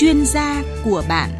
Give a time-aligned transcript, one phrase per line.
[0.00, 1.30] chuyên gia của bạn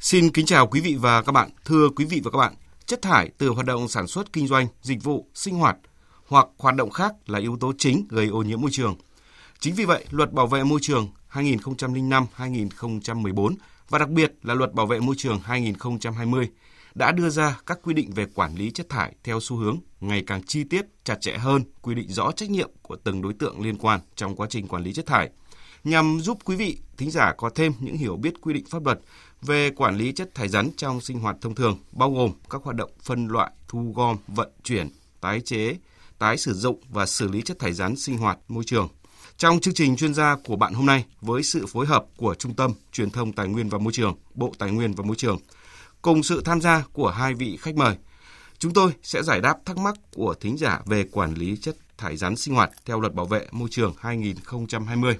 [0.00, 1.50] Xin kính chào quý vị và các bạn.
[1.64, 2.54] Thưa quý vị và các bạn,
[2.86, 5.76] chất thải từ hoạt động sản xuất kinh doanh, dịch vụ, sinh hoạt
[6.26, 8.96] hoặc hoạt động khác là yếu tố chính gây ô nhiễm môi trường.
[9.60, 13.54] Chính vì vậy, Luật Bảo vệ môi trường 2005-2014
[13.88, 16.48] và đặc biệt là Luật Bảo vệ môi trường 2020
[16.94, 20.24] đã đưa ra các quy định về quản lý chất thải theo xu hướng ngày
[20.26, 23.60] càng chi tiết, chặt chẽ hơn, quy định rõ trách nhiệm của từng đối tượng
[23.60, 25.30] liên quan trong quá trình quản lý chất thải,
[25.84, 29.00] nhằm giúp quý vị thính giả có thêm những hiểu biết quy định pháp luật
[29.42, 32.76] về quản lý chất thải rắn trong sinh hoạt thông thường, bao gồm các hoạt
[32.76, 34.88] động phân loại, thu gom, vận chuyển,
[35.20, 35.76] tái chế,
[36.18, 38.88] tái sử dụng và xử lý chất thải rắn sinh hoạt môi trường.
[39.38, 42.54] Trong chương trình chuyên gia của bạn hôm nay, với sự phối hợp của Trung
[42.54, 45.38] tâm Truyền thông Tài nguyên và Môi trường, Bộ Tài nguyên và Môi trường,
[46.02, 47.96] cùng sự tham gia của hai vị khách mời,
[48.58, 52.16] chúng tôi sẽ giải đáp thắc mắc của thính giả về quản lý chất thải
[52.16, 55.18] rắn sinh hoạt theo Luật Bảo vệ Môi trường 2020.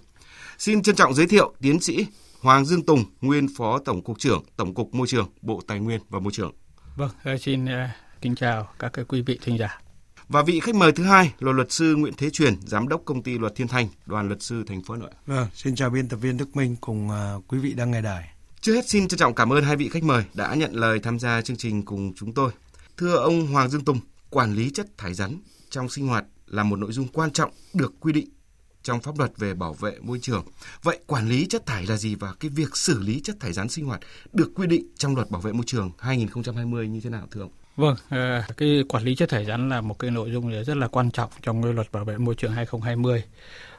[0.59, 2.07] Xin trân trọng giới thiệu tiến sĩ
[2.41, 6.01] Hoàng Dương Tùng, nguyên Phó Tổng cục trưởng Tổng cục Môi trường, Bộ Tài nguyên
[6.09, 6.53] và Môi trường.
[6.97, 7.89] Vâng, ờ, xin ờ,
[8.21, 9.81] kính chào các quý vị thính giả.
[10.29, 13.23] Và vị khách mời thứ hai là luật sư Nguyễn Thế Truyền, giám đốc công
[13.23, 15.11] ty Luật Thiên Thanh, đoàn luật sư thành phố Hà Nội.
[15.27, 18.31] Vâng, xin chào biên tập viên Đức Minh cùng uh, quý vị đang nghe đài.
[18.61, 21.19] Trước hết xin trân trọng cảm ơn hai vị khách mời đã nhận lời tham
[21.19, 22.53] gia chương trình cùng chúng tôi.
[22.97, 25.39] Thưa ông Hoàng Dương Tùng, quản lý chất thải rắn
[25.71, 28.29] trong sinh hoạt là một nội dung quan trọng được quy định
[28.83, 30.45] trong pháp luật về bảo vệ môi trường.
[30.83, 33.69] Vậy quản lý chất thải là gì và cái việc xử lý chất thải rắn
[33.69, 34.01] sinh hoạt
[34.33, 37.51] được quy định trong luật bảo vệ môi trường 2020 như thế nào thưa ông?
[37.79, 40.89] Vâng, ờ, cái quản lý chất thải rắn là một cái nội dung rất là
[40.89, 43.23] quan trọng trong cái luật bảo vệ môi trường 2020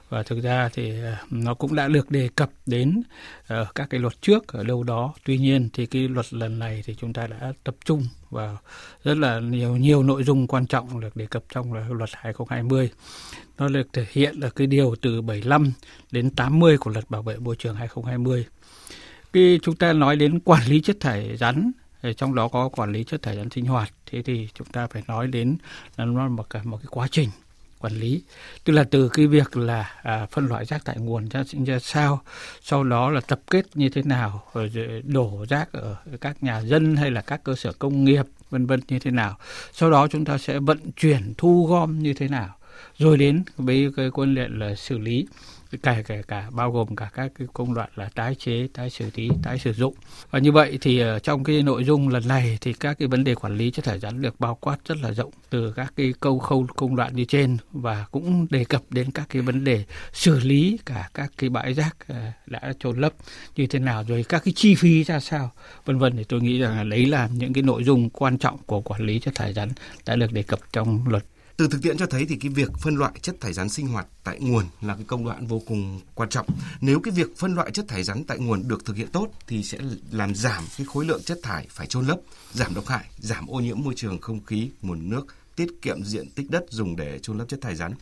[0.10, 3.02] và thực ra thì ờ, nó cũng đã được đề cập đến
[3.48, 5.14] ở các cái luật trước ở đâu đó.
[5.26, 8.58] Tuy nhiên thì cái luật lần này thì chúng ta đã tập trung vào
[9.04, 12.90] rất là nhiều nhiều nội dung quan trọng được đề cập trong luật 2020
[13.58, 15.74] nó được thể hiện ở cái điều từ 75
[16.12, 18.46] đến 80 của luật bảo vệ môi trường 2020
[19.34, 21.72] khi chúng ta nói đến quản lý chất thải rắn
[22.18, 23.92] trong đó có quản lý chất thải rắn sinh hoạt.
[24.06, 25.58] Thế thì chúng ta phải nói đến
[25.98, 27.30] là nó một cái một cái quá trình
[27.80, 28.24] quản lý.
[28.64, 31.80] Tức là từ cái việc là à, phân loại rác tại nguồn ra sinh ra
[31.80, 32.22] sao
[32.62, 34.72] sau đó là tập kết như thế nào rồi
[35.06, 38.80] đổ rác ở các nhà dân hay là các cơ sở công nghiệp vân vân
[38.88, 39.38] như thế nào.
[39.74, 42.56] Sau đó chúng ta sẽ vận chuyển thu gom như thế nào.
[42.98, 45.28] Rồi đến với cái quân luyện là xử lý
[45.78, 49.10] cả cả cả bao gồm cả các cái công đoạn là tái chế, tái xử
[49.16, 49.94] lý, tái sử dụng.
[50.32, 53.24] Và như vậy thì ờ, trong cái nội dung lần này thì các cái vấn
[53.24, 56.14] đề quản lý chất thải rắn được bao quát rất là rộng từ các cái
[56.20, 59.86] câu khâu công đoạn như trên và cũng đề cập đến các cái vấn đề
[60.14, 62.16] xử lý cả các cái bãi rác ờ,
[62.46, 63.14] đã trôn lấp
[63.56, 65.52] như thế nào rồi các cái chi phí ra sao
[65.86, 68.58] vân vân thì tôi nghĩ rằng là đấy là những cái nội dung quan trọng
[68.66, 69.70] của quản lý chất thải rắn
[70.06, 71.24] đã được đề cập trong luật
[71.60, 74.08] từ thực tiễn cho thấy thì cái việc phân loại chất thải rắn sinh hoạt
[74.24, 76.48] tại nguồn là cái công đoạn vô cùng quan trọng.
[76.82, 79.64] Nếu cái việc phân loại chất thải rắn tại nguồn được thực hiện tốt thì
[79.64, 79.78] sẽ
[80.12, 82.20] làm giảm cái khối lượng chất thải phải chôn lấp,
[82.52, 85.26] giảm độc hại, giảm ô nhiễm môi trường không khí, nguồn nước,
[85.56, 87.94] tiết kiệm diện tích đất dùng để chôn lấp chất thải rắn.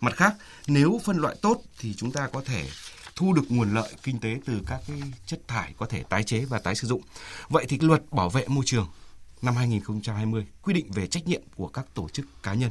[0.00, 0.34] Mặt khác,
[0.66, 2.68] nếu phân loại tốt thì chúng ta có thể
[3.14, 6.44] thu được nguồn lợi kinh tế từ các cái chất thải có thể tái chế
[6.44, 7.02] và tái sử dụng.
[7.48, 8.88] Vậy thì luật bảo vệ môi trường
[9.42, 12.70] năm 2020 quy định về trách nhiệm của các tổ chức cá nhân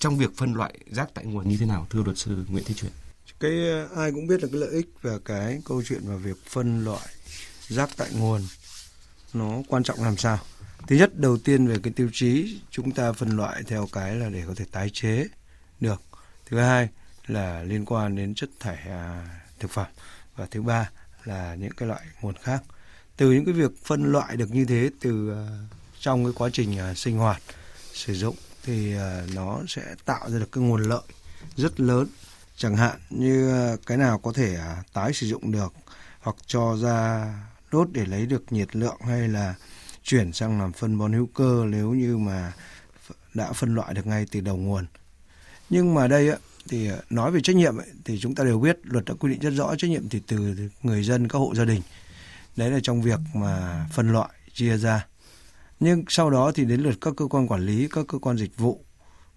[0.00, 2.74] trong việc phân loại rác tại nguồn như thế nào thưa luật sư Nguyễn Thế
[2.74, 2.92] Truyền?
[3.40, 6.36] Cái ờ, ai cũng biết là cái lợi ích và cái câu chuyện và việc
[6.46, 7.08] phân loại
[7.68, 8.42] rác tại nguồn
[9.34, 10.38] nó quan trọng làm sao?
[10.86, 14.28] Thứ nhất đầu tiên về cái tiêu chí chúng ta phân loại theo cái là
[14.28, 15.26] để có thể tái chế
[15.80, 16.02] được.
[16.46, 16.88] Thứ hai
[17.26, 19.86] là liên quan đến chất thải à, thực phẩm
[20.36, 20.90] và thứ ba
[21.24, 22.62] là những cái loại nguồn khác.
[23.16, 25.36] Từ những cái việc phân loại được như thế từ uh,
[26.00, 27.42] trong cái quá trình uh, sinh hoạt
[27.92, 31.02] sử dụng thì ờ, nó sẽ tạo ra được cái nguồn lợi
[31.56, 32.06] rất lớn.
[32.56, 35.72] Chẳng hạn như ờ, cái nào có thể à, tái sử dụng được
[36.20, 37.26] hoặc cho ra
[37.70, 39.54] đốt để lấy được nhiệt lượng hay là
[40.02, 42.52] chuyển sang làm phân bón hữu cơ nếu như mà
[43.34, 44.86] đã phân loại được ngay từ đầu nguồn.
[45.70, 46.30] Nhưng mà đây
[46.68, 49.40] thì ờ, nói về trách nhiệm thì chúng ta đều biết luật đã quy định
[49.40, 51.82] rất rõ trách nhiệm thì từ người dân, các hộ gia đình.
[52.56, 55.06] Đấy là trong việc mà phân loại, chia ra
[55.80, 58.56] nhưng sau đó thì đến lượt các cơ quan quản lý, các cơ quan dịch
[58.56, 58.84] vụ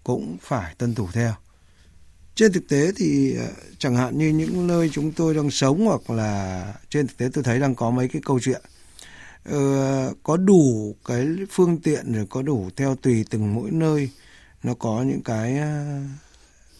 [0.04, 1.34] cũng phải tuân thủ theo.
[2.34, 3.46] Trên thực tế thì ờ,
[3.78, 7.44] chẳng hạn như những nơi chúng tôi đang sống hoặc là trên thực tế tôi
[7.44, 8.62] thấy đang có mấy cái câu chuyện
[9.44, 14.10] ờ, có đủ cái phương tiện rồi có đủ theo tùy từng mỗi nơi
[14.62, 16.00] nó có những cái ờ,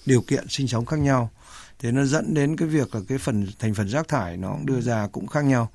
[0.06, 1.30] điều kiện sinh sống khác nhau
[1.78, 4.80] thế nó dẫn đến cái việc là cái phần thành phần rác thải nó đưa
[4.80, 5.70] ra cũng khác nhau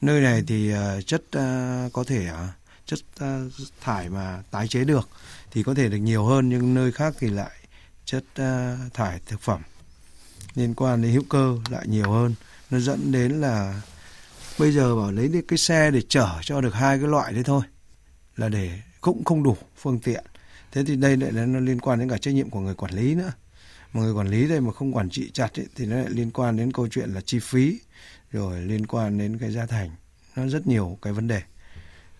[0.00, 1.22] nơi này thì ờ, chất
[1.92, 2.28] có thể
[2.88, 3.50] chất ờ,
[3.80, 5.08] thải mà tái chế được
[5.50, 7.52] thì có thể được nhiều hơn nhưng nơi khác thì lại
[8.04, 9.62] chất ờ, thải thực phẩm
[10.54, 12.34] liên quan đến hữu cơ lại nhiều hơn.
[12.70, 13.82] Nó dẫn đến là
[14.58, 17.62] bây giờ bảo lấy cái xe để chở cho được hai cái loại đấy thôi
[18.36, 20.24] là để cũng không đủ phương tiện.
[20.72, 22.94] Thế thì đây lại là nó liên quan đến cả trách nhiệm của người quản
[22.94, 23.32] lý nữa.
[23.92, 26.30] Mà người quản lý đây mà không quản trị chặt ấy, thì nó lại liên
[26.30, 27.78] quan đến câu chuyện là chi phí
[28.30, 29.90] rồi liên quan đến cái giá thành.
[30.36, 31.42] Nó rất nhiều cái vấn đề.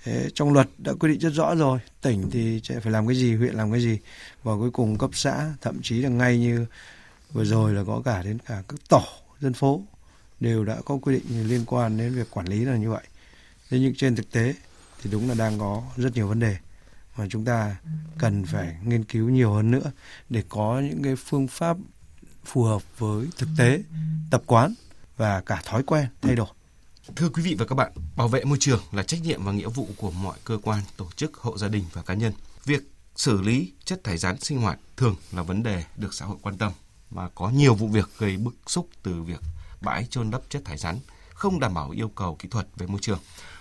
[0.04, 3.16] Thế trong luật đã quy định rất rõ rồi, tỉnh thì sẽ phải làm cái
[3.16, 3.98] gì, huyện làm cái gì.
[4.42, 6.66] Và cuối cùng cấp xã, thậm chí là ngay như
[7.32, 9.02] vừa rồi là có cả đến cả các tổ
[9.40, 9.82] dân phố
[10.40, 13.04] đều đã có quy định liên quan đến việc quản lý là như vậy.
[13.70, 14.54] Thế nhưng trên thực tế
[15.02, 16.56] thì đúng là đang có rất nhiều vấn đề
[17.16, 17.76] mà chúng ta
[18.18, 19.90] cần phải nghiên cứu nhiều hơn nữa
[20.28, 21.76] để có những cái phương pháp
[22.44, 23.82] phù hợp với thực tế,
[24.30, 24.74] tập quán
[25.16, 26.48] và cả thói quen thay đổi.
[27.16, 29.68] Thưa quý vị và các bạn, bảo vệ môi trường là trách nhiệm và nghĩa
[29.68, 32.32] vụ của mọi cơ quan, tổ chức, hộ gia đình và cá nhân.
[32.64, 32.82] Việc
[33.16, 36.58] xử lý chất thải rắn sinh hoạt thường là vấn đề được xã hội quan
[36.58, 36.72] tâm
[37.10, 39.40] và có nhiều vụ việc gây bức xúc từ việc
[39.80, 40.98] bãi trôn lấp chất thải rắn
[41.34, 43.18] không đảm bảo yêu cầu kỹ thuật về môi trường.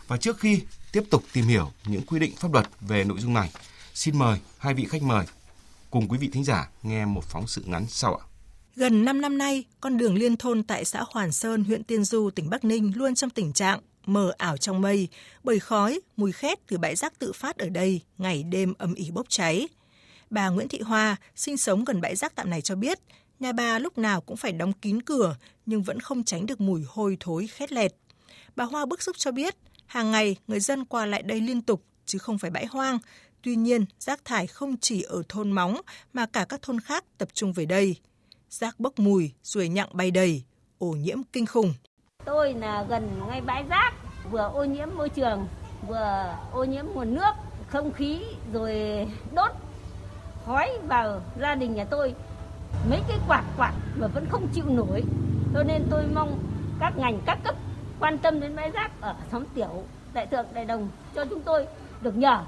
[0.07, 0.61] Và trước khi
[0.91, 3.51] tiếp tục tìm hiểu những quy định pháp luật về nội dung này,
[3.93, 5.25] xin mời hai vị khách mời
[5.91, 8.26] cùng quý vị thính giả nghe một phóng sự ngắn sau ạ.
[8.79, 12.29] Gần 5 năm nay, con đường liên thôn tại xã Hoàn Sơn, huyện Tiên Du,
[12.29, 15.07] tỉnh Bắc Ninh luôn trong tình trạng mờ ảo trong mây
[15.43, 19.11] bởi khói, mùi khét từ bãi rác tự phát ở đây ngày đêm âm ỉ
[19.11, 19.67] bốc cháy.
[20.29, 22.99] Bà Nguyễn Thị Hoa, sinh sống gần bãi rác tạm này cho biết,
[23.39, 25.35] nhà bà lúc nào cũng phải đóng kín cửa
[25.65, 27.93] nhưng vẫn không tránh được mùi hôi thối khét lẹt.
[28.55, 31.83] Bà Hoa bức xúc cho biết, hàng ngày người dân qua lại đây liên tục
[32.05, 32.99] chứ không phải bãi hoang.
[33.41, 35.81] Tuy nhiên, rác thải không chỉ ở thôn Móng
[36.13, 37.95] mà cả các thôn khác tập trung về đây
[38.49, 40.43] rác bốc mùi, ruồi nhặng bay đầy,
[40.79, 41.73] ô nhiễm kinh khủng.
[42.25, 43.93] Tôi là gần ngay bãi rác,
[44.31, 45.47] vừa ô nhiễm môi trường,
[45.87, 47.31] vừa ô nhiễm nguồn nước,
[47.67, 48.21] không khí
[48.53, 49.51] rồi đốt
[50.45, 52.13] khói vào gia đình nhà tôi.
[52.89, 55.03] Mấy cái quạt quạt mà vẫn không chịu nổi.
[55.53, 56.39] Cho nên tôi mong
[56.79, 57.55] các ngành các cấp
[57.99, 59.83] quan tâm đến bãi rác ở xóm tiểu,
[60.13, 61.65] đại thượng, đại đồng cho chúng tôi
[62.01, 62.45] được nhờ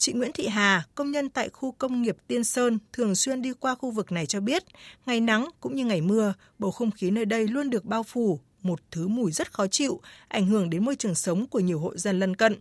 [0.00, 3.52] Chị Nguyễn Thị Hà, công nhân tại khu công nghiệp Tiên Sơn, thường xuyên đi
[3.60, 4.64] qua khu vực này cho biết,
[5.06, 8.40] ngày nắng cũng như ngày mưa, bầu không khí nơi đây luôn được bao phủ
[8.62, 11.96] một thứ mùi rất khó chịu, ảnh hưởng đến môi trường sống của nhiều hộ
[11.96, 12.56] dân lân cận.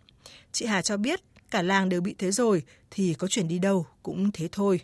[0.52, 1.20] Chị Hà cho biết,
[1.52, 4.80] cả làng đều bị thế rồi, thì có chuyển đi đâu cũng thế thôi.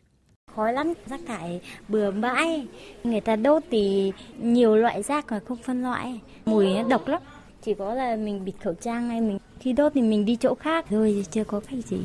[0.55, 2.67] Khói lắm, rác thải bừa bãi,
[3.03, 4.11] người ta đốt thì
[4.41, 7.21] nhiều loại rác mà không phân loại, mùi nó độc lắm.
[7.61, 10.55] Chỉ có là mình bịt khẩu trang hay mình khi đốt thì mình đi chỗ
[10.55, 11.97] khác thôi, chưa có cách gì.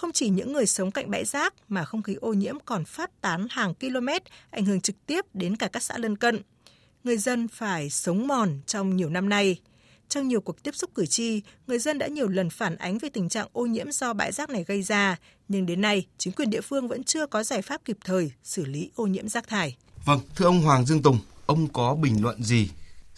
[0.00, 3.20] Không chỉ những người sống cạnh bãi rác mà không khí ô nhiễm còn phát
[3.20, 4.08] tán hàng km,
[4.50, 6.42] ảnh hưởng trực tiếp đến cả các xã lân cận.
[7.04, 9.60] Người dân phải sống mòn trong nhiều năm nay.
[10.08, 13.08] Trong nhiều cuộc tiếp xúc cử tri, người dân đã nhiều lần phản ánh về
[13.08, 15.16] tình trạng ô nhiễm do bãi rác này gây ra,
[15.48, 18.64] nhưng đến nay, chính quyền địa phương vẫn chưa có giải pháp kịp thời xử
[18.64, 19.76] lý ô nhiễm rác thải.
[20.04, 22.68] Vâng, thưa ông Hoàng Dương Tùng, ông có bình luận gì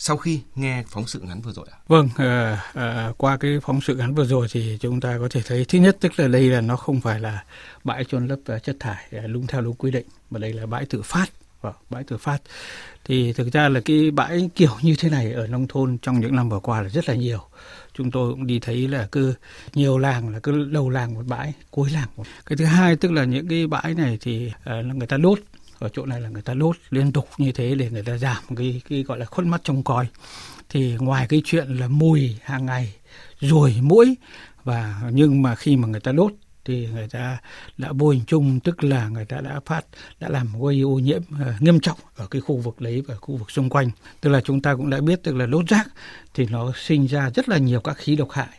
[0.05, 1.77] sau khi nghe phóng sự ngắn vừa rồi ạ?
[1.89, 5.41] Vâng, à, à, qua cái phóng sự ngắn vừa rồi thì chúng ta có thể
[5.47, 7.45] thấy thứ nhất tức là đây là nó không phải là
[7.85, 10.87] bãi chôn lấp ờ, chất thải đúng theo đúng quy định mà đây là bãi
[10.87, 11.27] tự phát.
[11.61, 12.39] Vâng, bãi tự phát.
[13.05, 16.37] Thì thực ra là cái bãi kiểu như thế này ở nông thôn trong những
[16.37, 17.41] năm vừa qua là rất là nhiều.
[17.95, 19.35] Chúng tôi cũng đi thấy là cứ
[19.75, 22.25] nhiều làng là cứ đầu làng một bãi cuối làng một.
[22.47, 25.39] Cái thứ hai tức là những cái bãi này thì uh, người ta đốt
[25.83, 28.43] ở chỗ này là người ta đốt liên tục như thế để người ta giảm
[28.57, 30.07] cái cái gọi là khuất mắt trông coi
[30.69, 32.95] thì ngoài cái chuyện là mùi hàng ngày
[33.41, 34.17] ruồi mũi
[34.65, 36.33] và nhưng mà khi mà người ta đốt
[36.65, 37.39] thì người ta
[37.79, 39.85] đã vô hình chung tức là người ta đã phát
[40.21, 43.37] đã làm gây ô nhiễm uh, nghiêm trọng ở cái khu vực đấy và khu
[43.37, 43.91] vực xung quanh.
[44.21, 45.89] Tức là chúng ta cũng đã biết tức là đốt rác
[46.35, 48.59] thì nó sinh ra rất là nhiều các khí độc hại.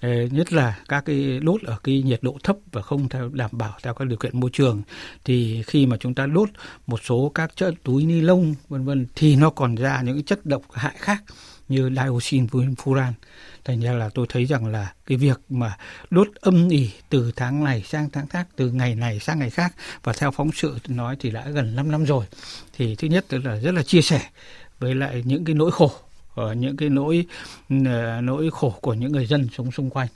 [0.00, 3.50] Ờ, nhất là các cái đốt ở cái nhiệt độ thấp và không theo, đảm
[3.52, 4.82] bảo theo các điều kiện môi trường.
[5.24, 6.48] Thì khi mà chúng ta đốt
[6.86, 10.46] một số các chất túi ni lông, vân vân, thì nó còn ra những chất
[10.46, 11.22] độc hại khác
[11.68, 13.12] như dioxin furan.
[13.64, 15.76] Thành ra là tôi thấy rằng là cái việc mà
[16.10, 19.74] đốt âm ỉ từ tháng này sang tháng khác, từ ngày này sang ngày khác
[20.02, 22.24] và theo phóng sự nói thì đã gần 5 năm rồi.
[22.76, 24.22] Thì thứ nhất là rất là chia sẻ
[24.78, 25.90] với lại những cái nỗi khổ
[26.34, 27.26] ở những cái nỗi
[27.86, 30.08] ờ, nỗi khổ của những người dân sống xung quanh.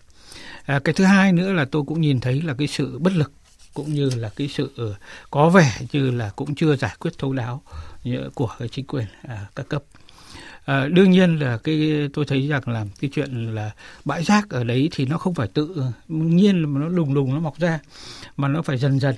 [0.65, 3.33] À, cái thứ hai nữa là tôi cũng nhìn thấy là cái sự bất lực
[3.75, 4.95] cũng như là cái sự ờ,
[5.31, 7.63] có vẻ như là cũng chưa giải quyết thấu đáo
[8.35, 9.83] của chính quyền à, các cấp.
[10.65, 13.71] À, đương nhiên là cái tôi thấy rằng là cái chuyện là
[14.05, 17.41] bãi rác ở đấy thì nó không phải tự nhiên mà nó lùng lùng nó
[17.41, 17.81] mọc ra
[18.37, 19.15] mà nó phải dần dần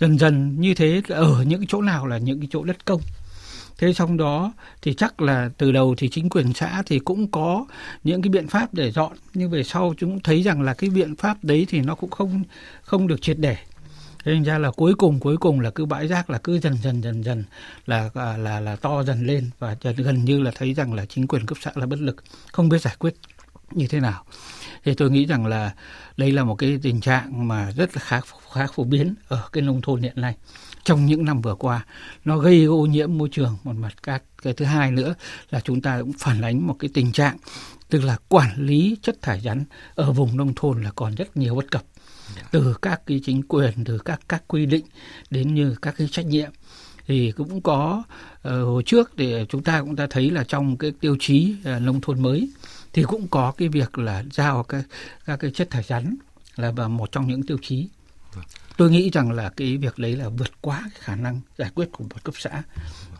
[0.00, 3.00] dần dần như thế ở những chỗ nào là những cái chỗ đất công
[3.78, 4.52] thế trong đó
[4.82, 7.66] thì chắc là từ đầu thì chính quyền xã thì cũng có
[8.04, 11.16] những cái biện pháp để dọn nhưng về sau chúng thấy rằng là cái biện
[11.16, 12.42] pháp đấy thì nó cũng không
[12.82, 13.56] không được triệt để.
[14.24, 16.76] Thế nên ra là cuối cùng cuối cùng là cứ bãi rác là cứ dần
[16.82, 17.44] dần dần dần
[17.86, 21.26] là là là, là to dần lên và gần như là thấy rằng là chính
[21.26, 22.16] quyền cấp xã là bất lực
[22.52, 23.14] không biết giải quyết
[23.70, 24.24] như thế nào.
[24.84, 25.74] Thì tôi nghĩ rằng là
[26.16, 28.20] đây là một cái tình trạng mà rất là khá
[28.52, 30.34] khá phổ biến ở cái nông thôn hiện nay
[30.84, 31.84] trong những năm vừa qua.
[32.24, 34.02] Nó gây ô nhiễm môi trường một mặt.
[34.02, 35.14] Các cái thứ hai nữa
[35.50, 37.36] là chúng ta cũng phản ánh một cái tình trạng
[37.88, 39.64] tức là quản lý chất thải rắn
[39.94, 41.82] ở vùng nông thôn là còn rất nhiều bất cập.
[42.50, 44.84] Từ các cái chính quyền từ các các quy định
[45.30, 46.50] đến như các cái trách nhiệm.
[47.06, 48.02] Thì cũng có
[48.34, 51.82] uh, hồi trước thì chúng ta cũng đã thấy là trong cái tiêu chí uh,
[51.82, 52.50] nông thôn mới
[52.92, 54.84] thì cũng có cái việc là giao các
[55.24, 56.16] các cái chất thải rắn
[56.56, 57.88] là một trong những tiêu chí
[58.76, 61.88] tôi nghĩ rằng là cái việc đấy là vượt quá cái khả năng giải quyết
[61.92, 62.62] của một cấp xã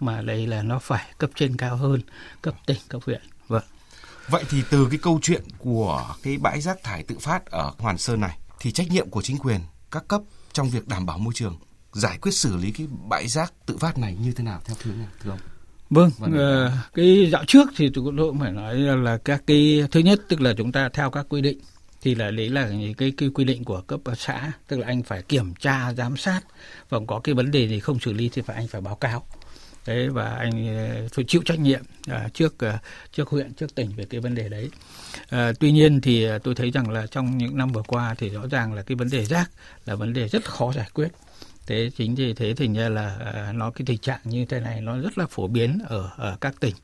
[0.01, 2.01] mà đây là nó phải cấp trên cao hơn
[2.43, 3.23] cấp tỉnh cấp huyện.
[3.49, 3.65] Vâng.
[4.29, 7.99] Vậy thì từ cái câu chuyện của cái bãi rác thải tự phát ở Hoàn
[7.99, 10.21] Sơn này thì trách nhiệm của chính quyền các cấp
[10.53, 11.59] trong việc đảm bảo môi trường
[11.93, 14.91] giải quyết xử lý cái bãi rác tự phát này như thế nào theo thưa
[15.23, 15.39] thưa ông?
[15.91, 20.21] Vâng, uh, cái dạo trước thì tôi cũng phải nói là các cái thứ nhất
[20.29, 21.59] tức là chúng ta theo các quy định
[22.05, 25.23] thì là đấy là cái, cái quy định của cấp xã tức là anh phải
[25.23, 26.41] kiểm tra giám sát.
[26.89, 29.27] Và có cái vấn đề gì không xử lý thì phải anh phải báo cáo.
[29.87, 32.79] Đấy và anh ờ, phải chịu trách nhiệm à, trước ờ,
[33.13, 34.71] trước huyện trước tỉnh về cái vấn đề đấy.
[35.29, 38.47] À, tuy nhiên thì tôi thấy rằng là trong những năm vừa qua thì rõ
[38.51, 39.51] ràng là cái vấn đề rác
[39.87, 41.09] là vấn đề rất khó giải quyết.
[41.67, 43.17] Thế chính vì thế thì ra là
[43.55, 46.55] nó cái tình trạng như thế này nó rất là phổ biến ở, ở các
[46.61, 46.75] tỉnh.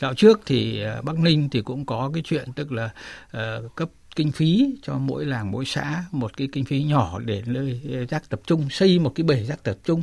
[0.00, 2.90] Dạo trước thì bắc ninh thì cũng có cái chuyện tức là
[3.36, 3.88] uh, cấp
[4.18, 8.28] kinh phí cho mỗi làng mỗi xã một cái kinh phí nhỏ để nơi rác
[8.28, 10.02] tập trung xây một cái bể rác tập trung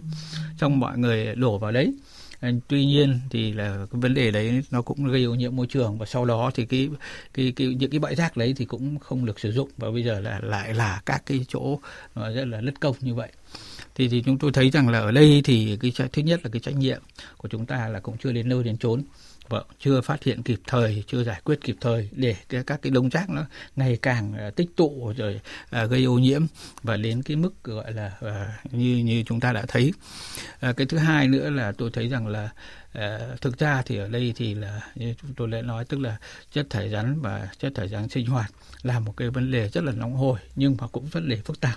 [0.58, 1.94] trong mọi người đổ vào đấy.
[2.40, 5.68] Ờ, tuy nhiên thì là cái vấn đề đấy nó cũng gây ô nhiễm môi
[5.68, 6.90] trường và sau đó thì cái
[7.34, 10.04] cái, cái những cái bãi rác đấy thì cũng không được sử dụng và bây
[10.04, 11.80] giờ là lại là các cái chỗ
[12.14, 13.32] rất là lất công như vậy.
[13.96, 16.60] Thì thì chúng tôi thấy rằng là ở đây thì cái thứ nhất là cái
[16.60, 17.02] trách nhiệm
[17.38, 19.04] của chúng ta là cũng chưa đến nơi đến chốn
[19.50, 22.92] vâng, chưa phát hiện kịp thời chưa giải quyết kịp thời để cái, các cái
[22.92, 25.42] đống rác nó ngày càng uh, tích tụ rồi
[25.84, 26.46] uh, gây ô nhiễm
[26.84, 29.94] và đến cái mức gọi là uh, như như chúng ta đã thấy.
[30.70, 32.50] Uh, cái thứ hai nữa là tôi thấy rằng là
[32.98, 36.18] uh, thực ra thì ở đây thì là như chúng tôi đã nói tức là
[36.52, 38.52] chất thải rắn và chất thải rắn sinh hoạt
[38.84, 41.60] là một cái vấn đề rất là nóng hổi nhưng mà cũng vấn đề phức
[41.60, 41.76] tạp.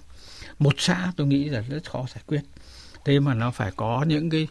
[0.58, 2.40] Một xã tôi nghĩ là rất khó giải quyết
[3.08, 4.48] thế mà nó phải có những cái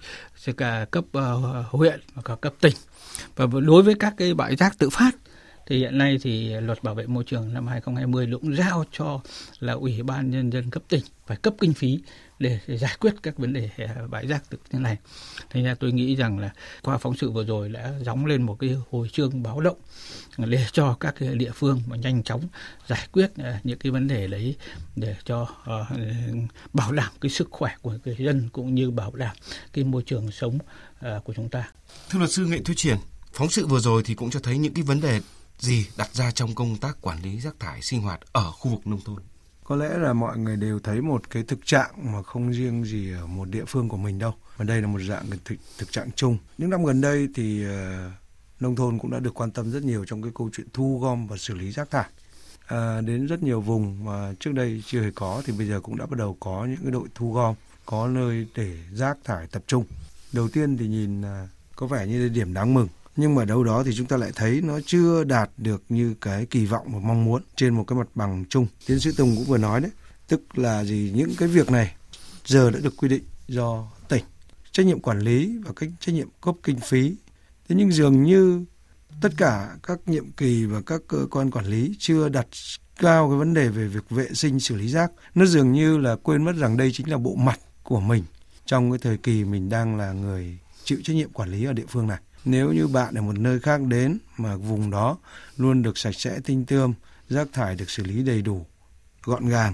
[0.57, 2.73] cả cấp uh, huyện và cả cấp tỉnh.
[3.35, 5.11] Và đối với các cái bãi rác tự phát
[5.67, 9.21] thì hiện nay thì luật bảo vệ môi trường năm 2020 cũng giao cho
[9.59, 11.99] là ủy ban nhân dân cấp tỉnh phải cấp kinh phí
[12.39, 14.97] để, để giải quyết các vấn đề à, bãi rác tự thế này.
[15.49, 16.53] Thế nên tôi nghĩ rằng là
[16.83, 19.77] qua phóng sự vừa rồi đã gióng lên một cái hồi chương báo động
[20.37, 22.47] để cho các cái địa phương mà nhanh chóng
[22.87, 24.55] giải quyết à, những cái vấn đề đấy
[24.95, 25.97] để cho uh,
[26.73, 29.35] bảo đảm cái sức khỏe của người dân cũng như bảo đảm
[29.73, 31.71] cái môi trường sống uh, của chúng ta.
[32.09, 32.97] Thưa luật sư Nghệ Thúy Triển,
[33.33, 35.21] phóng sự vừa rồi thì cũng cho thấy những cái vấn đề
[35.59, 38.87] gì đặt ra trong công tác quản lý rác thải sinh hoạt ở khu vực
[38.87, 39.21] nông thôn?
[39.67, 43.13] Có lẽ là mọi người đều thấy một cái thực trạng mà không riêng gì
[43.13, 46.11] ở một địa phương của mình đâu, mà đây là một dạng thực, thực trạng
[46.15, 46.37] chung.
[46.57, 47.71] Những năm gần đây thì uh,
[48.59, 51.27] nông thôn cũng đã được quan tâm rất nhiều trong cái câu chuyện thu gom
[51.27, 52.05] và xử lý rác thải.
[52.67, 55.97] À, đến rất nhiều vùng mà trước đây chưa hề có thì bây giờ cũng
[55.97, 57.55] đã bắt đầu có những cái đội thu gom,
[57.85, 59.85] có nơi để rác thải tập trung.
[60.33, 63.63] Đầu tiên thì nhìn uh, có vẻ như là điểm đáng mừng nhưng mà đâu
[63.63, 66.99] đó thì chúng ta lại thấy nó chưa đạt được như cái kỳ vọng và
[66.99, 68.67] mong muốn trên một cái mặt bằng chung.
[68.87, 69.91] Tiến sĩ Tùng cũng vừa nói đấy,
[70.27, 71.95] tức là gì những cái việc này
[72.45, 74.23] giờ đã được quy định do tỉnh
[74.71, 77.15] trách nhiệm quản lý và cách trách nhiệm cấp kinh phí.
[77.69, 78.65] Thế nhưng dường như
[79.21, 82.47] tất cả các nhiệm kỳ và các cơ quan quản lý chưa đặt
[82.99, 85.11] cao cái vấn đề về việc vệ sinh xử lý rác.
[85.35, 88.23] Nó dường như là quên mất rằng đây chính là bộ mặt của mình
[88.65, 91.85] trong cái thời kỳ mình đang là người chịu trách nhiệm quản lý ở địa
[91.89, 92.19] phương này.
[92.49, 95.17] Nếu như bạn ở một nơi khác đến mà vùng đó
[95.57, 96.93] luôn được sạch sẽ tinh tươm,
[97.29, 98.65] rác thải được xử lý đầy đủ,
[99.23, 99.73] gọn gàng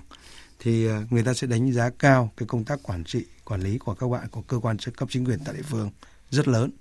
[0.60, 3.78] thì ờ, người ta sẽ đánh giá cao cái công tác quản trị, quản lý
[3.78, 5.92] của các bạn của cơ quan cấp chính quyền tại địa phương
[6.30, 6.72] rất lớn.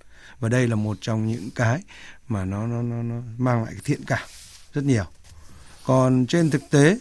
[0.41, 1.83] Và đây là một trong những cái
[2.29, 4.29] mà nó nó nó, nó mang lại cái thiện cảm
[4.73, 5.05] rất nhiều.
[5.85, 6.99] Còn trên thực tế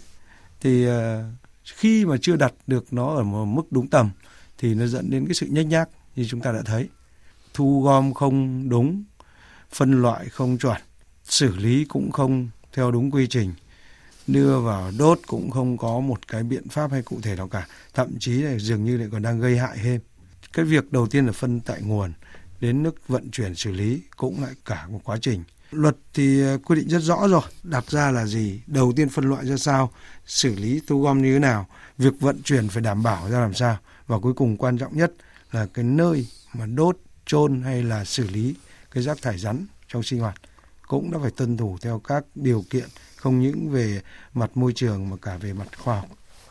[0.62, 1.24] thì ờ,
[1.64, 4.10] khi mà chưa đặt được nó ở một mức đúng tầm
[4.58, 6.90] thì nó dẫn đến cái sự nhách nhác như chúng ta đã thấy
[7.54, 9.04] thu gom không đúng,
[9.72, 10.82] phân loại không chuẩn,
[11.24, 13.54] xử lý cũng không theo đúng quy trình,
[14.28, 17.68] đưa vào đốt cũng không có một cái biện pháp hay cụ thể nào cả,
[17.94, 20.02] thậm chí là dường như lại còn đang gây hại thêm.
[20.54, 22.14] Cái việc đầu tiên là phân tại nguồn,
[22.60, 25.44] đến nước vận chuyển xử lý cũng lại cả một quá trình.
[25.72, 29.30] Luật thì à, quy định rất rõ rồi, đặt ra là gì, đầu tiên phân
[29.30, 29.92] loại ra sao,
[30.26, 31.68] xử lý thu gom như thế nào,
[31.98, 33.78] việc vận chuyển phải đảm bảo ra làm sao
[34.08, 35.14] và cuối cùng quan trọng nhất
[35.52, 36.98] là cái nơi mà đốt,
[37.32, 38.56] chôn hay là xử lý
[38.92, 40.36] cái rác thải rắn trong sinh hoạt
[40.88, 42.86] cũng đã phải tuân thủ theo các điều kiện
[43.16, 44.02] không những về
[44.34, 46.08] mặt môi trường mà cả về mặt khoa học,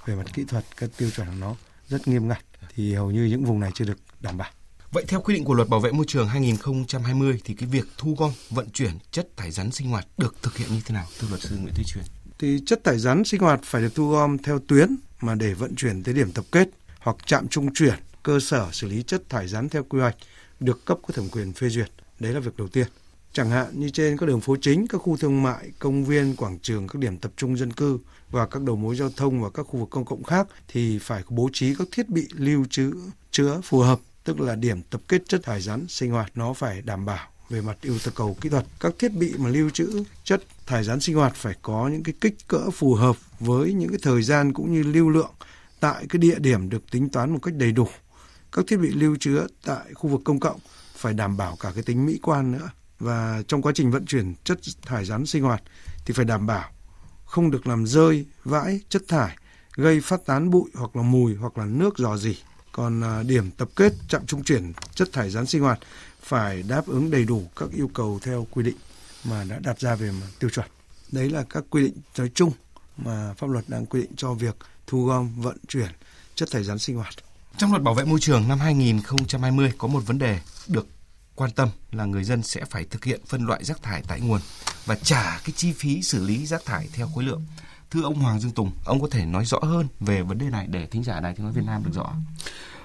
[0.07, 1.57] về mặt kỹ thuật các tiêu chuẩn của nó
[1.89, 2.45] rất nghiêm ngặt
[2.75, 4.51] thì hầu như những vùng này chưa được đảm bảo.
[4.93, 8.15] Vậy theo quy định của Luật Bảo vệ môi trường 2020 thì cái việc thu
[8.19, 11.29] gom, vận chuyển chất thải rắn sinh hoạt được thực hiện như thế nào thưa
[11.29, 12.05] luật sư Nguyễn Thế Truyền?
[12.39, 15.75] Thì chất thải rắn sinh hoạt phải được thu gom theo tuyến mà để vận
[15.75, 16.69] chuyển tới điểm tập kết
[16.99, 20.17] hoặc trạm trung chuyển, cơ sở xử lý chất thải rắn theo quy hoạch
[20.61, 21.91] được cấp có thẩm quyền phê duyệt.
[22.21, 22.87] Đấy là việc đầu tiên.
[23.33, 26.59] Chẳng hạn như trên các đường phố chính, các khu thương mại, công viên, quảng
[26.59, 27.99] trường, các điểm tập trung dân cư
[28.31, 31.23] và các đầu mối giao thông và các khu vực công cộng khác thì phải
[31.29, 32.93] bố trí các thiết bị lưu trữ
[33.31, 36.83] chứa phù hợp, tức là điểm tập kết chất thải rắn sinh hoạt nó phải
[36.83, 38.67] đảm bảo về mặt yêu cầu kỹ thuật.
[38.81, 42.15] Các thiết bị mà lưu trữ chất thải rắn sinh hoạt phải có những cái
[42.21, 45.31] kích cỡ phù hợp với những cái thời gian cũng như lưu lượng
[45.81, 47.89] tại cái địa điểm được tính toán một cách đầy đủ.
[48.53, 50.61] Các thiết bị lưu chứa tại khu vực công cộng
[50.97, 54.35] phải đảm bảo cả cái tính mỹ quan nữa và trong quá trình vận chuyển
[54.45, 55.63] chất thải rắn sinh hoạt
[56.05, 56.71] thì phải đảm bảo
[57.25, 59.37] không được làm rơi, vãi chất thải,
[59.77, 62.37] gây phát tán bụi hoặc là mùi hoặc là nước dò dỉ.
[62.73, 65.79] Còn à, điểm tập kết trạm trung chuyển chất thải rắn sinh hoạt
[66.23, 68.77] phải đáp ứng đầy đủ các yêu cầu theo quy định
[69.25, 70.67] mà đã đặt ra về tiêu chuẩn.
[71.13, 72.53] Đấy là các quy định nói chung
[72.97, 75.91] mà pháp luật đang quy định cho việc thu gom, vận chuyển
[76.35, 77.15] chất thải rắn sinh hoạt.
[77.57, 80.39] Trong luật bảo vệ môi trường năm 2020 có một vấn đề
[80.69, 80.87] được
[81.35, 84.41] quan tâm là người dân sẽ phải thực hiện phân loại rác thải tại nguồn
[84.87, 87.43] và trả cái chi phí xử lý rác thải theo khối lượng.
[87.91, 90.67] Thưa ông Hoàng Dương Tùng, ông có thể nói rõ hơn về vấn đề này
[90.71, 92.13] để thính giả này thì nói Việt Nam được rõ.